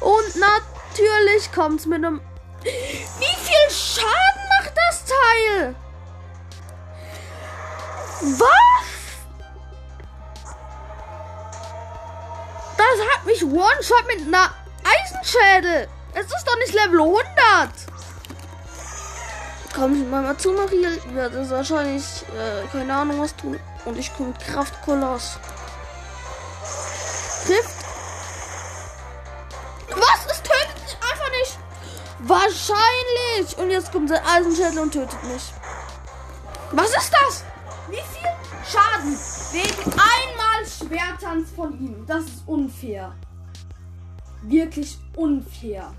Und 0.00 0.36
natürlich 0.36 1.52
kommt 1.52 1.80
es 1.80 1.86
mit 1.86 2.04
einem. 2.04 2.20
Wie 2.62 2.68
viel 2.68 3.70
Schaden 3.70 4.42
macht 4.60 4.72
das 4.88 5.04
Teil? 5.04 5.74
Was? 8.38 8.48
Das 12.76 13.06
hat 13.14 13.26
mich 13.26 13.44
One-Shot 13.44 14.06
mit 14.06 14.26
einer 14.26 14.50
Eisenschädel. 14.84 15.88
Es 16.14 16.26
ist 16.26 16.46
doch 16.46 16.56
nicht 16.58 16.72
Level 16.72 17.00
100. 17.00 17.22
Komm 19.74 19.94
ich 20.00 20.08
mal 20.08 20.36
zu. 20.36 20.54
Ja, 21.16 21.28
das 21.28 21.46
ist 21.46 21.50
wahrscheinlich 21.50 22.04
äh, 22.36 22.66
keine 22.70 22.94
Ahnung 22.94 23.20
was 23.20 23.34
tun. 23.34 23.58
Und 23.84 23.98
ich 23.98 24.14
komme 24.14 24.34
Kraftkoloss. 24.34 25.38
Trifft. 27.46 27.84
Was? 29.90 30.26
Es 30.30 30.42
tötet 30.42 30.98
einfach 31.00 31.30
nicht. 31.40 31.58
Wahrscheinlich. 32.20 33.58
Und 33.58 33.70
jetzt 33.70 33.90
kommt 33.90 34.10
der 34.10 34.22
Eisenschädel 34.24 34.78
und 34.78 34.92
tötet 34.92 35.22
mich. 35.24 35.52
Was 36.70 36.90
ist 36.90 37.12
das? 37.12 37.44
Wie 37.88 37.96
viel 37.96 38.30
Schaden 38.64 39.18
wegen 39.52 39.92
einmal 39.92 40.66
Schwertanz 40.66 41.50
von 41.50 41.72
ihm? 41.80 42.06
Das 42.06 42.24
ist 42.24 42.46
unfair. 42.46 43.12
Wirklich 44.42 44.98
unfair. 45.16 45.92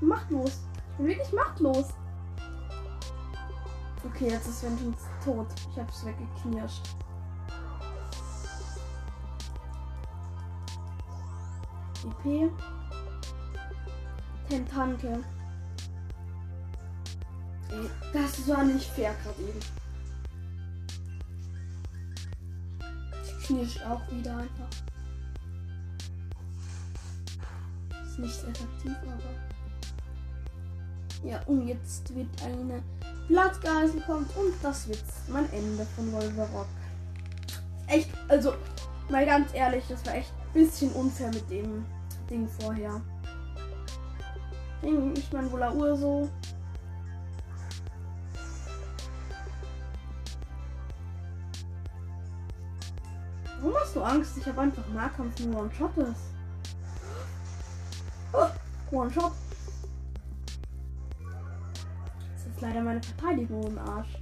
Machtlos. 0.00 0.50
Ich 0.92 0.96
bin 0.98 1.06
wirklich 1.08 1.32
machtlos. 1.32 1.86
Okay, 4.04 4.28
jetzt 4.28 4.46
ist 4.46 4.62
Vengeance 4.62 5.09
tot. 5.24 5.46
Ich 5.70 5.78
hab's 5.78 6.04
weggeknirscht. 6.04 6.96
EP. 12.24 12.50
Tentante. 14.48 15.22
Ey, 17.70 17.90
das 18.12 18.48
war 18.48 18.64
nicht 18.64 18.90
fair 18.90 19.14
gerade 19.22 19.42
eben. 19.42 19.60
Ich 23.22 23.46
knirscht 23.46 23.82
auch 23.82 24.00
wieder 24.10 24.38
einfach. 24.38 24.68
Ist 28.02 28.18
nicht 28.18 28.44
effektiv, 28.44 28.96
aber. 29.02 29.50
Ja, 31.22 31.40
und 31.42 31.68
jetzt 31.68 32.14
wird 32.14 32.42
eine 32.42 32.82
Blattgeisel 33.30 34.00
kommt 34.00 34.36
und 34.36 34.52
das 34.60 34.88
wird 34.88 35.04
mein 35.28 35.48
Ende 35.52 35.86
von 35.94 36.12
Wolverock. 36.12 36.66
Echt, 37.86 38.10
also, 38.26 38.54
mal 39.08 39.24
ganz 39.24 39.54
ehrlich, 39.54 39.84
das 39.88 40.04
war 40.04 40.16
echt 40.16 40.32
ein 40.32 40.52
bisschen 40.52 40.90
unfair 40.92 41.28
mit 41.28 41.48
dem 41.48 41.86
Ding 42.28 42.48
vorher. 42.58 43.00
Ich 44.82 45.32
mein 45.32 45.52
Wola 45.52 45.70
Urso. 45.72 46.28
Warum 53.60 53.74
hast 53.76 53.94
du 53.94 54.02
Angst? 54.02 54.38
Ich 54.38 54.46
habe 54.46 54.62
einfach 54.62 54.88
Nahkampf 54.88 55.38
nur 55.40 55.60
One-Shot 55.60 55.96
ist. 55.98 56.34
Oh, 58.32 58.48
One-Shot. 58.90 59.32
Leider 62.60 62.82
meine 62.82 63.02
Verteidigung 63.02 63.62
im 63.66 63.78
Arsch. 63.78 64.18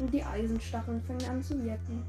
Und 0.00 0.12
die 0.12 0.24
Eisenstacheln 0.24 1.02
fangen 1.02 1.28
an 1.28 1.42
zu 1.42 1.62
wirken. 1.62 2.04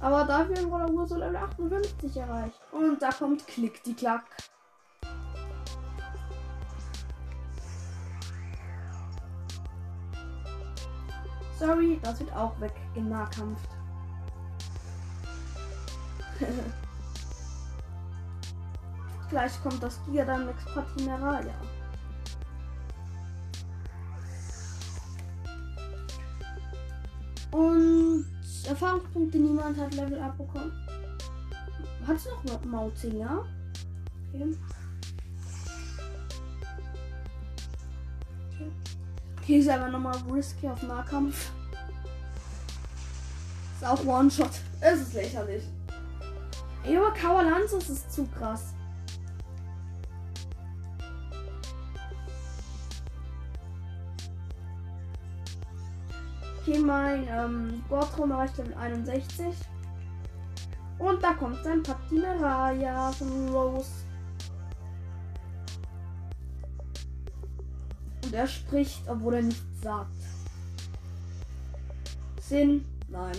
Aber 0.00 0.24
dafür 0.24 0.70
wurde 0.70 0.92
Urso 0.92 1.16
Level 1.16 1.36
58 1.36 2.16
erreicht. 2.18 2.60
Und 2.72 3.00
da 3.00 3.10
kommt 3.10 3.46
Klick 3.46 3.82
die 3.84 3.94
Klack. 3.94 4.24
Sorry, 11.58 11.98
das 12.02 12.20
wird 12.20 12.36
auch 12.36 12.60
weg 12.60 12.74
im 12.94 13.08
Nahkampf. 13.08 13.58
Gleich 19.34 19.60
kommt 19.64 19.82
das 19.82 19.98
Giga 20.06 20.24
dann 20.24 20.46
Max 20.46 20.64
Patineralia. 20.64 21.54
Und 27.50 28.26
Erfahrungspunkte 28.68 29.38
niemand 29.38 29.76
hat 29.76 29.92
Level 29.94 30.22
abbekommen. 30.22 30.70
Hat 32.06 32.14
es 32.14 32.28
noch 32.44 32.64
Mauting, 32.64 33.18
ja? 33.18 33.44
Okay. 34.32 34.56
Okay, 39.40 39.58
ist 39.58 39.68
aber 39.68 39.88
nochmal 39.88 40.16
risky 40.30 40.68
auf 40.68 40.80
Nahkampf. 40.84 41.50
Ist 43.74 43.84
auch 43.84 44.06
One-Shot. 44.06 44.60
Es 44.80 45.00
ist 45.00 45.14
lächerlich. 45.14 45.64
Ey, 46.84 46.96
aber 46.96 47.10
Kawalanzas 47.10 47.88
ist 47.90 48.12
zu 48.12 48.28
krass. 48.28 48.73
Okay, 56.66 56.78
mein 56.78 57.28
ähm, 57.28 57.84
Gortrom 57.90 58.30
erreicht 58.30 58.56
Level 58.56 58.72
61. 58.72 59.54
Und 60.98 61.22
da 61.22 61.34
kommt 61.34 61.62
sein 61.62 61.82
Patinaraya 61.82 63.12
von 63.12 63.50
Rose. 63.50 63.90
Und 68.24 68.32
er 68.32 68.46
spricht, 68.46 69.06
obwohl 69.06 69.34
er 69.34 69.42
nichts 69.42 69.82
sagt. 69.82 70.16
Sinn? 72.40 72.86
Nein. 73.08 73.36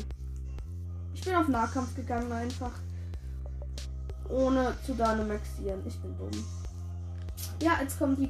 Ich 1.15 1.21
bin 1.21 1.33
auf 1.33 1.47
Nahkampf 1.47 1.95
gegangen 1.95 2.31
einfach. 2.31 2.73
Ohne 4.29 4.75
zu 4.85 4.93
Dynamaxieren. 4.93 5.81
Ich 5.87 5.99
bin 5.99 6.15
dumm. 6.15 6.45
Ja, 7.59 7.79
jetzt 7.81 7.97
kommt 7.97 8.19
die 8.19 8.27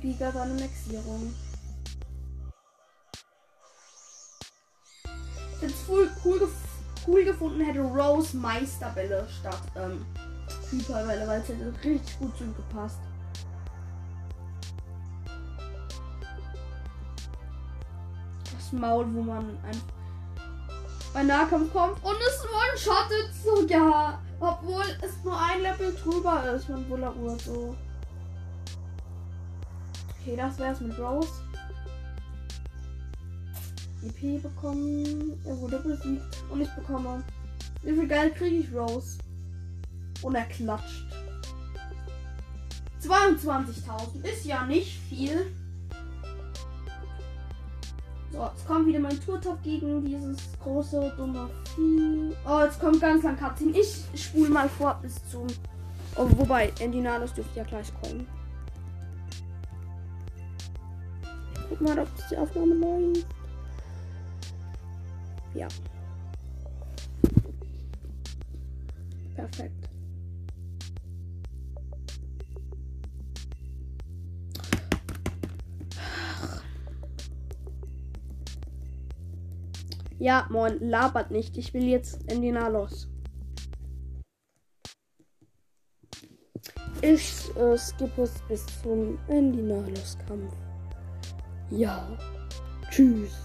Giga 5.59 5.67
Dynamaxierung. 5.67 5.69
Jetzt 5.69 5.89
cool, 5.89 6.09
cool, 6.23 6.49
cool 7.07 7.23
gefunden 7.23 7.61
hätte 7.61 7.81
Rose 7.81 8.35
Meisterbälle 8.37 9.27
statt 9.39 9.61
ähm, 9.75 10.05
Hyperbälle, 10.71 11.27
weil 11.27 11.41
es 11.41 11.49
hätte 11.49 11.73
richtig 11.83 12.19
gut 12.19 12.37
zu 12.37 12.43
ihm 12.43 12.55
gepasst. 12.55 12.99
Das 18.55 18.71
Maul, 18.71 19.05
wo 19.13 19.21
man 19.21 19.57
ein 19.63 19.81
bei 21.13 21.23
Nahkampf 21.23 21.71
kommt 21.71 22.03
und 22.03 22.17
es 22.27 22.43
one-shottet 22.43 23.33
sogar. 23.41 24.21
Obwohl 24.37 24.83
es 25.01 25.23
nur 25.23 25.39
ein 25.39 25.61
Level 25.61 25.95
drüber 25.95 26.43
ist 26.53 26.65
von 26.65 26.83
Bulla 26.89 27.13
Uhr 27.13 27.39
so. 27.39 27.73
Okay, 30.19 30.35
das 30.35 30.59
wär's 30.59 30.81
mit 30.81 30.99
Rose. 30.99 31.29
EP 34.07 34.41
bekommen. 34.41 35.39
Er 35.45 35.57
wurde 35.59 35.79
besiegt. 35.79 36.43
Und 36.49 36.61
ich 36.61 36.69
bekomme. 36.69 37.23
Wie 37.83 37.93
viel 37.93 38.07
Geld 38.07 38.35
kriege 38.35 38.55
ich, 38.57 38.73
Rose? 38.73 39.17
Und 40.21 40.35
er 40.35 40.45
klatscht. 40.45 41.05
22.000 43.01 44.23
ist 44.23 44.45
ja 44.45 44.65
nicht 44.65 44.99
viel. 45.09 45.45
So, 48.31 48.43
jetzt 48.43 48.67
kommt 48.67 48.87
wieder 48.87 48.99
mein 48.99 49.19
Tourtop 49.21 49.61
gegen 49.63 50.03
dieses 50.03 50.37
große 50.61 51.13
dumme 51.15 51.49
Vieh. 51.75 52.35
Oh, 52.45 52.61
jetzt 52.63 52.79
kommt 52.79 52.99
ganz 52.99 53.23
lang 53.23 53.37
Cutscene. 53.37 53.77
Ich 53.77 54.05
spule 54.15 54.49
mal 54.49 54.67
vor 54.67 54.99
bis 55.01 55.15
zum. 55.29 55.47
Oh, 56.17 56.27
wobei, 56.37 56.73
Endinalos 56.79 57.33
dürfte 57.33 57.59
ja 57.59 57.65
gleich 57.65 57.91
kommen. 58.01 58.27
Guck 61.69 61.81
mal, 61.81 61.99
ob 61.99 62.07
die 62.29 62.37
Aufnahme 62.37 62.73
läuft. 62.75 63.25
Ja. 65.55 65.67
Perfekt. 69.35 69.89
Ja, 80.17 80.47
moin, 80.49 80.79
labert 80.79 81.31
nicht. 81.31 81.57
Ich 81.57 81.73
will 81.73 81.83
jetzt 81.83 82.23
in 82.31 82.41
die 82.41 82.51
Nalos. 82.51 83.07
Ich 87.01 87.55
äh, 87.57 87.77
skippe 87.77 88.23
es 88.23 88.33
bis 88.47 88.65
zum 88.81 89.19
Endinalos-Kampf. 89.27 90.53
Ja. 91.69 92.07
Tschüss. 92.89 93.44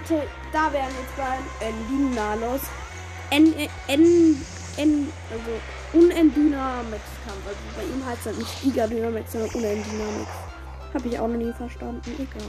Leute, 0.00 0.26
da 0.52 0.72
wären 0.72 0.88
jetzt 0.88 1.16
beim 1.16 1.68
Endinalos 1.68 2.60
N, 3.30 3.54
N, 3.88 4.36
N, 4.76 5.08
also 5.30 5.50
Unendynamix-Kampf. 5.92 7.46
Also 7.46 7.58
bei 7.76 7.82
ihm 7.82 8.06
heißt 8.06 8.26
es 8.26 8.38
nicht 8.38 8.62
Giga 8.62 8.86
Dynamix, 8.86 9.32
sondern 9.32 9.50
Unendynamix. 9.50 10.28
Habe 10.94 11.08
ich 11.08 11.18
auch 11.18 11.28
noch 11.28 11.36
nie 11.36 11.52
verstanden. 11.52 12.10
Egal. 12.14 12.48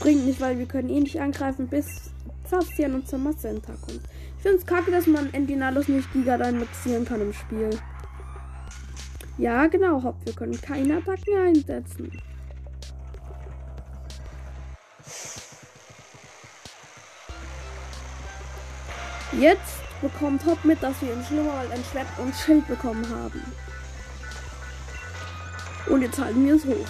Bringt 0.00 0.26
nicht, 0.26 0.40
weil 0.40 0.58
wir 0.58 0.66
können 0.66 0.88
eh 0.88 1.00
nicht 1.00 1.20
angreifen, 1.20 1.68
bis 1.68 2.10
Zastian 2.48 2.94
und 2.94 3.08
Center 3.08 3.74
kommt. 3.84 4.00
Ich 4.36 4.42
finde 4.42 4.58
es 4.58 4.66
kacke, 4.66 4.90
dass 4.90 5.06
man 5.06 5.32
Endinalos 5.34 5.88
nicht 5.88 6.10
Giga 6.12 6.38
Dynamixieren 6.38 7.04
kann 7.04 7.20
im 7.20 7.32
Spiel. 7.32 7.70
Ja, 9.38 9.68
genau, 9.68 10.02
Hopp. 10.02 10.16
Wir 10.24 10.34
können 10.34 10.60
keine 10.60 10.96
Attacken 10.96 11.38
einsetzen. 11.38 12.10
Jetzt 19.38 19.80
bekommt 20.00 20.44
Hopp 20.44 20.64
mit, 20.64 20.82
dass 20.82 21.00
wir 21.00 21.12
im 21.12 21.22
Schlummerwald 21.22 21.70
ein 21.70 21.84
Schwert 21.84 22.06
und 22.18 22.34
Schild 22.34 22.66
bekommen 22.66 23.08
haben. 23.08 23.40
Und 25.86 26.02
jetzt 26.02 26.18
halten 26.18 26.44
wir 26.44 26.56
es 26.56 26.64
hoch. 26.64 26.86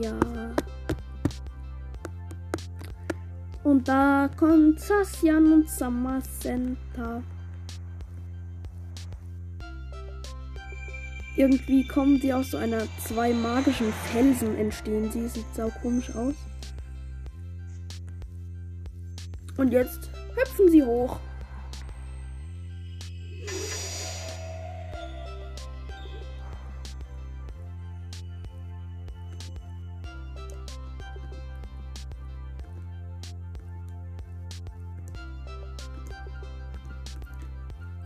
Ja. 0.00 0.18
Und 3.66 3.88
da 3.88 4.30
kommt 4.36 4.78
Sassian 4.78 5.52
und 5.52 5.68
Summer 5.68 6.22
Center. 6.38 7.20
Irgendwie 11.36 11.84
kommen 11.84 12.20
die 12.20 12.32
aus 12.32 12.52
so 12.52 12.58
einer 12.58 12.84
zwei 13.04 13.32
magischen 13.32 13.92
Felsen 14.12 14.56
entstehen. 14.56 15.10
Sie 15.10 15.26
sieht 15.26 15.52
sau 15.52 15.68
komisch 15.82 16.14
aus. 16.14 16.34
Und 19.56 19.72
jetzt 19.72 20.10
hüpfen 20.36 20.70
sie 20.70 20.84
hoch. 20.84 21.18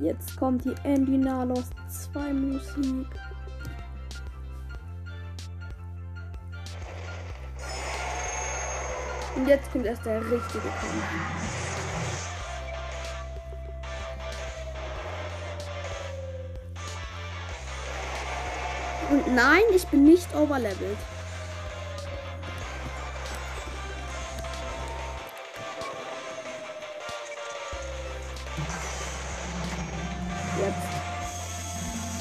Jetzt 0.01 0.38
kommt 0.38 0.64
die 0.64 0.74
Andy 0.84 1.18
Nalos 1.18 1.64
2 2.12 2.32
Musik. 2.32 3.07
Und 9.36 9.46
jetzt 9.46 9.70
kommt 9.70 9.84
erst 9.84 10.07
der 10.07 10.20
richtige 10.22 10.62
Kampf. 10.62 11.51
Und 19.11 19.34
nein, 19.34 19.62
ich 19.74 19.86
bin 19.88 20.05
nicht 20.05 20.34
overlevelt. 20.34 20.96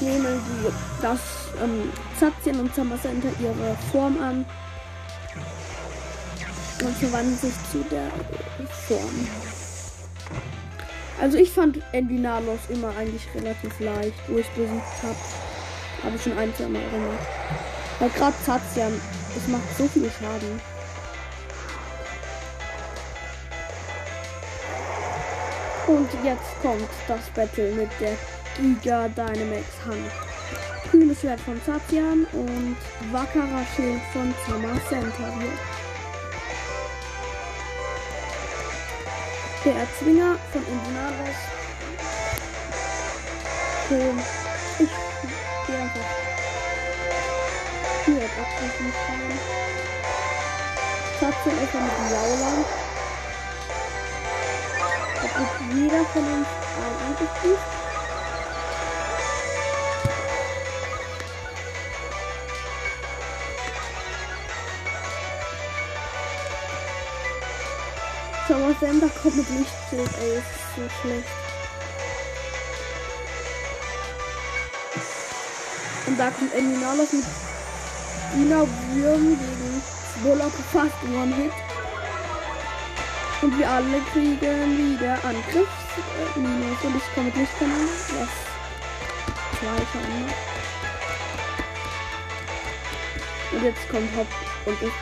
Nehmen 0.09 0.41
sie 0.47 0.71
das 1.01 1.19
ähm, 1.61 1.91
Zatien 2.19 2.59
und 2.59 2.73
Center 2.73 3.29
ihre 3.39 3.75
Form 3.91 4.17
an 4.21 4.45
und 6.83 6.97
verwandeln 6.97 7.37
sich 7.37 7.53
zu 7.71 7.83
der 7.91 8.09
Form. 8.87 9.27
Also 11.21 11.37
ich 11.37 11.51
fand 11.51 11.81
Endinalos 11.91 12.59
immer 12.69 12.89
eigentlich 12.97 13.27
relativ 13.35 13.79
leicht, 13.79 14.13
wo 14.27 14.37
ich 14.37 14.49
besiegt 14.51 15.03
habe. 15.03 16.03
Habe 16.03 16.15
ich 16.15 16.23
schon 16.23 16.37
ein, 16.37 16.55
zwei 16.55 16.69
Mal 16.69 16.81
erinnert. 16.81 17.19
Weil 17.99 18.09
gerade 18.09 18.35
Zazian 18.45 18.93
es 19.35 19.47
macht 19.47 19.77
so 19.77 19.87
viel 19.87 20.09
Schaden. 20.09 20.61
Und 25.87 26.09
jetzt 26.23 26.61
kommt 26.61 26.89
das 27.07 27.29
Battle 27.35 27.71
mit 27.73 27.89
der 27.99 28.15
Giga 28.59 29.07
Dynamax 29.15 29.67
Hand. 29.85 30.11
Kühles 30.91 31.21
Schwert 31.21 31.39
von 31.39 31.61
Satian 31.65 32.27
und 32.33 32.75
wackerer 33.09 33.65
Schild 33.73 34.01
von 34.11 34.35
Summer 34.45 34.77
Centaur. 34.89 35.31
Der 39.63 39.75
Erzwinger 39.75 40.35
von 40.51 40.61
Indinaris. 40.67 41.39
Okay. 43.85 44.11
Ich 44.79 44.89
gehe 45.67 45.77
einfach 45.77 46.09
hier 48.05 48.17
etwas 48.17 48.79
nicht 48.81 48.99
rein. 49.07 49.39
Satian 51.21 51.57
ist 51.63 51.73
mit 51.73 52.11
Lauland. 52.11 52.65
Da 55.15 55.27
kriegt 55.29 55.73
jeder 55.73 56.03
von 56.05 56.23
uns 56.23 56.47
ein 56.77 57.07
Angriff. 57.07 57.78
Sender 68.79 69.09
kommt 69.21 69.35
mit 69.35 69.49
Lichtschild, 69.49 70.09
ey, 70.21 70.35
das 70.35 70.43
ist 70.43 70.75
so 70.75 71.01
schlecht. 71.01 71.27
Und 76.07 76.17
da 76.17 76.31
kommt 76.31 76.53
Eminalos 76.55 77.11
mit 77.11 77.25
Dina 78.33 78.65
Würm 78.93 79.37
gegen 79.37 79.83
Bullock 80.23 80.53
fast 80.71 80.95
One-Hit. 81.03 81.51
Und 83.41 83.57
wir 83.57 83.69
alle 83.69 83.99
kriegen 84.13 84.39
wieder 84.95 85.13
Angriff. 85.23 85.67
Äh, 86.35 86.39
Minus 86.39 86.83
und 86.83 86.95
ich 86.95 87.13
komme 87.13 87.27
mit 87.27 87.35
Lichtkanal. 87.35 87.87
Zwei 89.59 89.75
Schaden 89.91 90.25
macht. 90.25 90.35
Und 93.51 93.63
jetzt 93.63 93.89
kommt 93.89 94.15
Hop 94.15 94.27
und 94.65 94.81
ist 94.81 94.93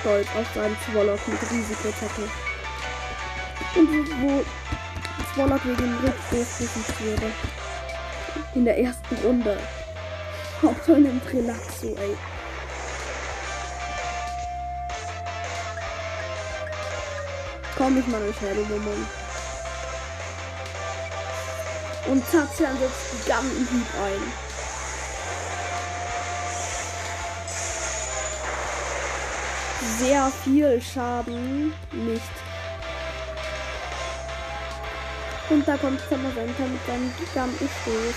stolz 0.00 0.26
auf 0.38 0.46
seinen 0.54 0.76
Swallow 0.86 1.18
mit 1.26 1.42
Risikotackle. 1.50 2.47
Und 3.74 4.08
wo 4.22 4.44
Swallow 5.34 5.58
wegen 5.64 5.96
Rückstoß 5.98 6.58
besiegt 6.58 7.00
wurde. 7.00 7.32
In 8.54 8.64
der 8.64 8.78
ersten 8.78 9.14
Runde. 9.24 9.58
Hauptsache 10.62 10.98
nimmt 10.98 11.32
Relaxo, 11.32 11.86
ey. 11.86 12.16
Komm, 17.76 17.98
ich 17.98 18.06
mal 18.08 18.20
durch 18.20 18.40
Hellumum. 18.40 19.06
Und 22.06 22.24
Tatsian 22.32 22.76
setzt 22.78 23.24
Gigantenhieb 23.24 23.86
ein. 24.02 24.48
Sehr 29.98 30.32
viel 30.42 30.82
Schaden. 30.82 31.72
Nicht. 31.92 32.47
Und 35.50 35.66
da 35.66 35.76
kommt 35.78 36.00
Samarenta 36.10 36.62
mit 36.62 36.86
seinem 36.86 37.12
Gigantenstoß. 37.18 38.14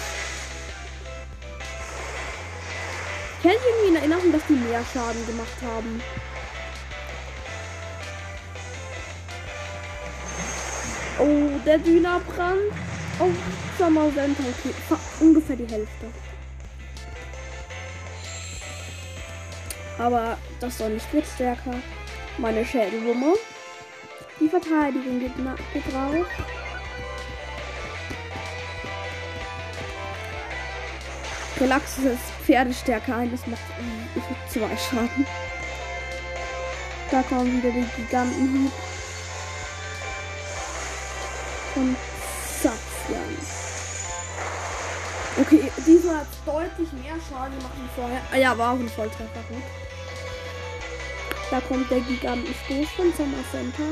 Ich 3.40 3.50
hätte 3.50 3.60
irgendwie 3.70 3.90
in 3.90 3.96
Erinnerung, 3.96 4.32
dass 4.32 4.42
die 4.48 4.54
mehr 4.54 4.84
Schaden 4.94 5.26
gemacht 5.26 5.58
haben. 5.64 6.02
Oh, 11.20 11.60
der 11.66 11.78
Dynabrann 11.78 12.58
auf 13.20 13.32
Sommersenta. 13.78 14.44
Okay, 14.44 14.74
ungefähr 15.20 15.56
die 15.56 15.72
Hälfte. 15.72 16.08
Aber 19.98 20.38
das 20.60 20.78
soll 20.78 20.90
nicht 20.92 21.14
wird 21.14 21.26
stärker. 21.26 21.76
Meine 22.38 22.66
Schädelwumme. 22.66 23.34
Die 24.40 24.50
Verteidigung 24.50 25.20
geht, 25.20 25.36
geht 25.36 25.94
raus. 25.96 26.26
Relax 31.62 32.00
ist 32.00 32.18
Pferdestärke 32.44 33.14
ein. 33.14 33.30
Das 33.32 33.46
macht 33.46 33.62
zwei 34.50 34.76
Schaden. 34.78 35.28
Da 37.12 37.22
kommen 37.22 37.62
wieder 37.62 37.70
die 37.70 38.02
Gigantenhieb 38.02 38.72
von 41.76 41.96
Saxian. 42.64 43.38
Okay, 45.40 45.72
diesmal 45.86 46.18
hat 46.18 46.28
deutlich 46.46 46.92
mehr 46.94 47.16
Schaden 47.30 47.56
gemacht 47.58 47.74
wie 47.76 48.02
vorher. 48.02 48.22
Ah 48.32 48.38
ja, 48.38 48.58
war 48.58 48.74
auch 48.74 48.80
ein 48.80 48.90
Volltreffer. 48.90 49.44
Da 51.52 51.62
kommt 51.62 51.92
der 51.92 52.00
Gigantenstoß 52.00 52.90
von 52.96 53.14
Summer 53.14 53.44
Center. 53.52 53.84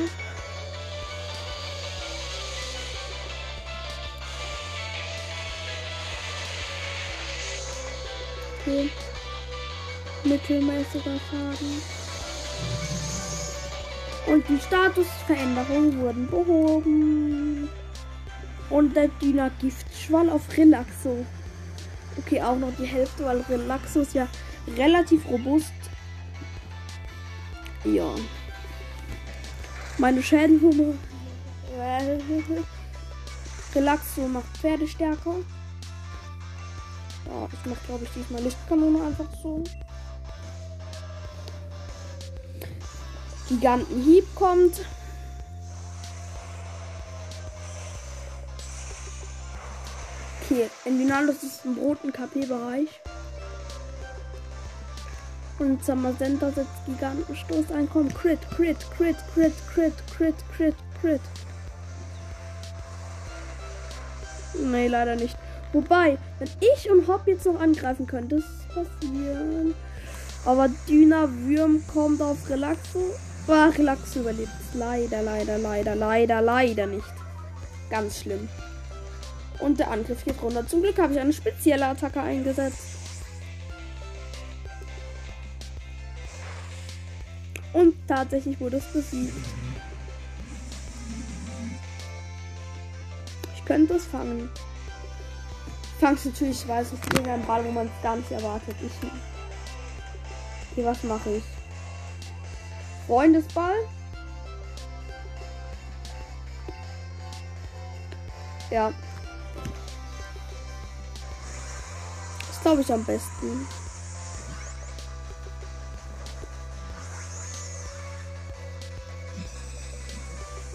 Okay. 8.70 8.89
Mittelmäßiger 10.26 11.20
Schaden. 11.30 11.82
Und 14.28 14.47
die 14.47 14.59
Statusveränderungen 14.59 15.99
wurden 15.99 16.30
behoben. 16.30 17.70
Und 18.70 18.95
der 18.95 19.07
Diener 19.22 19.49
Giftschwall 19.59 20.30
auf 20.30 20.55
Relaxo. 20.55 21.26
Okay, 22.17 22.41
auch 22.43 22.57
noch 22.57 22.72
die 22.78 22.86
Hälfte, 22.86 23.26
weil 23.26 23.41
Relaxo 23.41 24.01
ist 24.01 24.13
ja 24.13 24.28
relativ 24.78 25.28
robust. 25.28 25.74
Ja. 27.86 28.13
Meine 29.97 30.22
Schädenhumme. 30.22 30.95
Relaxo 33.74 34.28
macht 34.28 34.57
Pferdestärke. 34.57 35.43
Ja, 37.30 37.47
ich 37.51 37.65
mache 37.69 37.86
glaube 37.86 38.05
ich 38.05 38.09
diesmal 38.11 38.41
Lichtkanone 38.41 39.05
einfach 39.05 39.27
so. 39.41 39.63
Gigantenhieb 43.47 44.25
kommt. 44.36 44.86
Okay, 50.41 50.69
Envinalus 50.86 51.43
ist 51.43 51.65
im 51.65 51.77
roten 51.77 52.11
KP-Bereich. 52.11 52.89
Und 55.59 55.84
Samazenta 55.84 56.51
setzt 56.51 56.86
Gigantenstoß 56.86 57.71
ein. 57.71 57.88
Komm, 57.89 58.11
Crit, 58.13 58.39
Crit, 58.49 58.77
Crit, 58.95 59.17
Crit, 59.34 59.53
Crit, 59.67 59.93
Crit, 60.15 60.36
Crit, 60.55 60.75
Crit. 61.01 61.21
Nee, 64.59 64.88
leider 64.88 65.15
nicht. 65.15 65.38
Wobei, 65.72 66.17
wenn 66.39 66.49
ich 66.59 66.89
und 66.89 67.07
Hop 67.07 67.28
jetzt 67.28 67.45
noch 67.45 67.59
angreifen 67.59 68.07
könnte, 68.07 68.38
das 68.38 68.67
passieren. 68.67 69.76
Aber 70.45 70.70
Dyna 70.88 71.28
Würm 71.30 71.84
kommt 71.88 72.22
auf 72.22 72.49
Relaxo. 72.49 72.99
Ach, 73.47 73.78
Relax 73.78 74.15
überlebt. 74.15 74.49
Leider, 74.74 75.22
leider, 75.22 75.57
leider, 75.57 75.95
leider, 75.95 76.41
leider 76.41 76.88
nicht. 76.88 77.13
Ganz 77.89 78.22
schlimm. 78.22 78.47
Und 79.59 79.80
der 79.80 79.91
Angriff 79.91 80.24
geht 80.24 80.41
runter. 80.41 80.65
Zum 80.65 80.82
Glück 80.82 80.97
habe 80.97 81.13
ich 81.13 81.20
eine 81.20 81.34
spezielle 81.34 81.88
Attacke 81.88 82.22
eingesetzt. 82.22 82.99
Und 87.74 87.95
tatsächlich 88.07 88.59
wurde 88.59 88.78
es 88.78 88.86
besiegt. 88.86 89.34
Ich 93.55 93.65
könnte 93.65 93.95
es 93.95 94.05
fangen. 94.05 94.49
Fangst 95.99 96.25
natürlich, 96.27 96.61
ich 96.61 96.67
weiß 96.67 96.93
nicht, 96.93 97.05
irgendein 97.13 97.45
Ball, 97.45 97.63
wo 97.65 97.71
man 97.71 97.87
es 97.87 98.03
gar 98.03 98.15
nicht 98.15 98.31
erwartet. 98.31 98.75
Ich. 98.81 98.91
Okay, 100.71 100.85
was 100.85 101.03
mache 101.03 101.29
ich? 101.31 101.43
Freundesball. 103.05 103.75
Ja. 108.69 108.93
Das 112.47 112.61
glaube 112.61 112.81
ich 112.81 112.93
am 112.93 113.03
besten. 113.03 113.67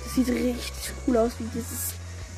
Das 0.02 0.14
sieht 0.14 0.28
richtig 0.28 0.92
cool 1.06 1.16
aus, 1.16 1.32
wie 1.38 1.44
dieses 1.44 1.94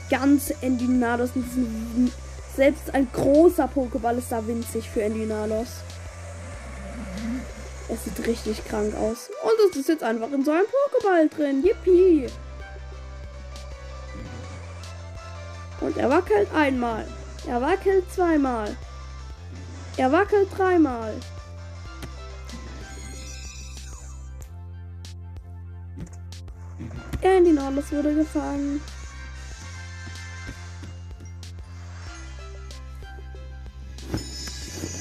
ganze 0.09 0.55
Endinalos 0.63 1.31
mit 1.35 1.47
diesem 1.47 2.13
selbst 2.57 2.95
ein 2.95 3.07
großer 3.13 3.69
Pokéball 3.69 4.17
ist 4.19 4.33
da 4.33 4.47
winzig 4.47 4.89
für 4.89 5.03
Endinalos. 5.03 5.69
Es 7.89 8.05
sieht 8.05 8.27
richtig 8.27 8.65
krank 8.67 8.95
aus. 8.97 9.31
Und 9.43 9.71
es 9.71 9.77
ist 9.77 9.89
jetzt 9.89 10.03
einfach 10.03 10.33
in 10.33 10.45
so 10.45 10.51
einem 10.51 10.67
Pokéball 10.67 11.29
drin. 11.29 11.63
Yippie! 11.63 12.27
Und 15.81 15.97
er 15.99 16.09
wackelt 16.09 16.49
einmal. 16.55 17.07
Er 17.47 17.61
wackelt 17.61 18.11
zweimal. 18.13 18.75
Er 19.99 20.11
wackelt 20.11 20.49
dreimal. 20.57 21.15
Andy 27.21 27.57
wurde 27.57 28.15
gefangen. 28.15 28.81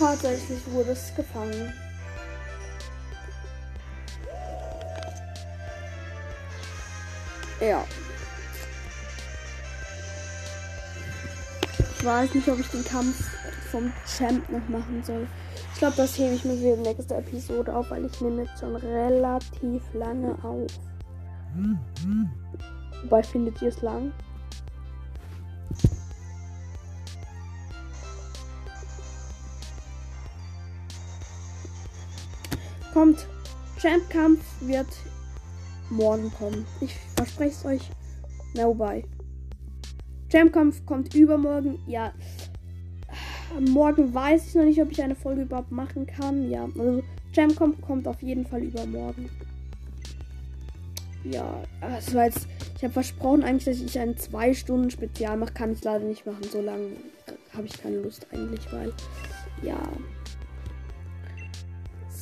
Tatsächlich 0.06 0.60
wurde 0.72 0.92
es 0.92 1.12
gefangen. 1.16 1.74
Ja. 7.60 7.84
Ich 11.98 12.06
weiß 12.06 12.36
nicht, 12.36 12.48
ob 12.48 12.60
ich 12.60 12.68
den 12.68 12.86
Kampf 12.86 13.16
vom 13.72 13.92
Champ 14.06 14.48
noch 14.52 14.70
machen 14.70 15.02
soll. 15.04 15.26
Ich 15.74 15.80
glaube, 15.80 15.96
das 15.98 16.16
hebe 16.20 16.36
ich 16.36 16.46
mir 16.46 16.56
für 16.56 16.76
die 16.76 16.88
nächste 16.88 17.16
Episode 17.16 17.76
auf, 17.76 17.90
weil 17.90 18.06
ich 18.06 18.22
nehme 18.22 18.44
jetzt 18.44 18.60
schon 18.60 18.76
relativ 18.76 19.82
lange 19.96 20.38
auf. 20.44 20.68
Wobei 23.02 23.24
findet 23.24 23.60
ihr 23.64 23.70
es 23.70 23.82
lang? 23.82 24.12
Kommt. 32.96 33.28
Champ-Kampf 33.78 34.40
wird 34.62 34.88
morgen 35.90 36.32
kommen. 36.40 36.66
Ich 36.80 36.96
verspreche 37.18 37.52
es 37.52 37.66
euch. 37.66 37.92
Na, 38.54 38.68
wobei. 38.68 39.04
Champ-Kampf 40.32 40.86
kommt 40.86 41.14
übermorgen. 41.14 41.78
Ja. 41.88 42.14
Morgen 43.60 44.14
weiß 44.14 44.48
ich 44.48 44.56
noch 44.56 44.64
nicht, 44.64 44.82
ob 44.82 44.92
ich 44.92 45.04
eine 45.04 45.14
Folge 45.14 45.42
überhaupt 45.42 45.74
machen 45.74 46.08
kann. 46.08 46.50
Ja, 46.50 46.70
also 46.80 47.04
Champ-Kampf 47.34 47.82
kommt 47.82 48.08
auf 48.08 48.22
jeden 48.22 48.46
Fall 48.46 48.64
übermorgen. 48.64 49.30
Ja, 51.26 51.64
das 51.82 52.16
war 52.16 52.28
jetzt. 52.28 52.48
Ich 52.78 52.84
habe 52.86 52.94
versprochen 52.94 53.44
eigentlich, 53.44 53.66
dass 53.66 53.82
ich 53.82 54.00
ein 54.00 54.16
2 54.16 54.54
Stunden 54.54 54.90
Spezial 54.90 55.36
mache. 55.36 55.54
Kann 55.54 55.74
ich 55.74 55.84
leider 55.84 56.06
nicht 56.06 56.26
machen. 56.26 56.44
So 56.50 56.62
lange 56.62 56.92
habe 57.52 57.68
ich 57.68 57.78
keine 57.78 57.98
Lust 57.98 58.26
eigentlich, 58.32 58.72
weil. 58.72 58.94
Ja. 59.62 59.84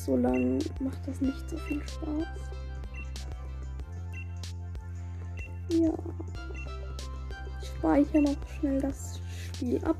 So 0.04 0.16
lange 0.16 0.58
macht 0.80 0.98
das 1.06 1.18
nicht 1.22 1.48
so 1.48 1.56
viel 1.56 1.80
Spaß. 1.88 2.26
Ja. 5.70 5.92
Ich 7.62 7.68
speichere 7.68 8.20
noch 8.20 8.36
schnell 8.58 8.82
das 8.82 9.18
Spiel 9.54 9.82
ab. 9.82 9.96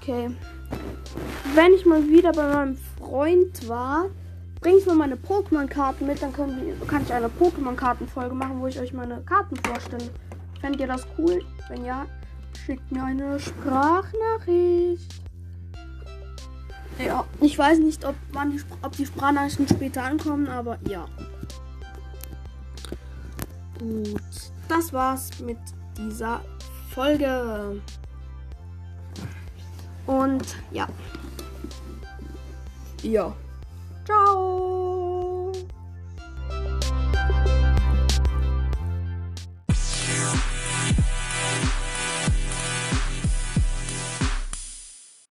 Okay. 0.00 0.30
Wenn 1.54 1.72
ich 1.72 1.84
mal 1.84 2.06
wieder 2.06 2.30
bei 2.30 2.46
meinem 2.46 2.76
Freund 2.96 3.68
war, 3.68 4.06
bringe 4.60 4.76
ich 4.76 4.86
mal 4.86 4.94
meine 4.94 5.16
Pokémon-Karten 5.16 6.06
mit. 6.06 6.22
Dann 6.22 6.32
können 6.32 6.80
kann 6.86 7.02
ich 7.02 7.12
eine 7.12 7.26
Pokémon-Karten-Folge 7.26 8.36
machen, 8.36 8.60
wo 8.60 8.68
ich 8.68 8.78
euch 8.78 8.92
meine 8.92 9.20
Karten 9.22 9.56
vorstelle. 9.56 10.10
Fändet 10.60 10.80
ihr 10.80 10.86
das 10.86 11.04
cool? 11.18 11.42
Wenn 11.68 11.84
ja, 11.84 12.06
schickt 12.70 12.92
mir 12.92 13.02
eine 13.02 13.40
Sprachnachricht. 13.40 15.20
Ja, 17.04 17.24
ich 17.40 17.58
weiß 17.58 17.80
nicht, 17.80 18.04
ob, 18.04 18.14
wann 18.32 18.52
die, 18.52 18.62
ob 18.82 18.92
die 18.92 19.06
Sprachnachrichten 19.06 19.66
später 19.66 20.04
ankommen, 20.04 20.46
aber 20.46 20.78
ja. 20.88 21.04
Gut, 23.76 24.20
das 24.68 24.92
war's 24.92 25.30
mit 25.40 25.58
dieser 25.98 26.42
Folge. 26.94 27.82
Und 30.06 30.56
ja. 30.70 30.86
Ja. 33.02 33.34
Ciao. 34.04 34.69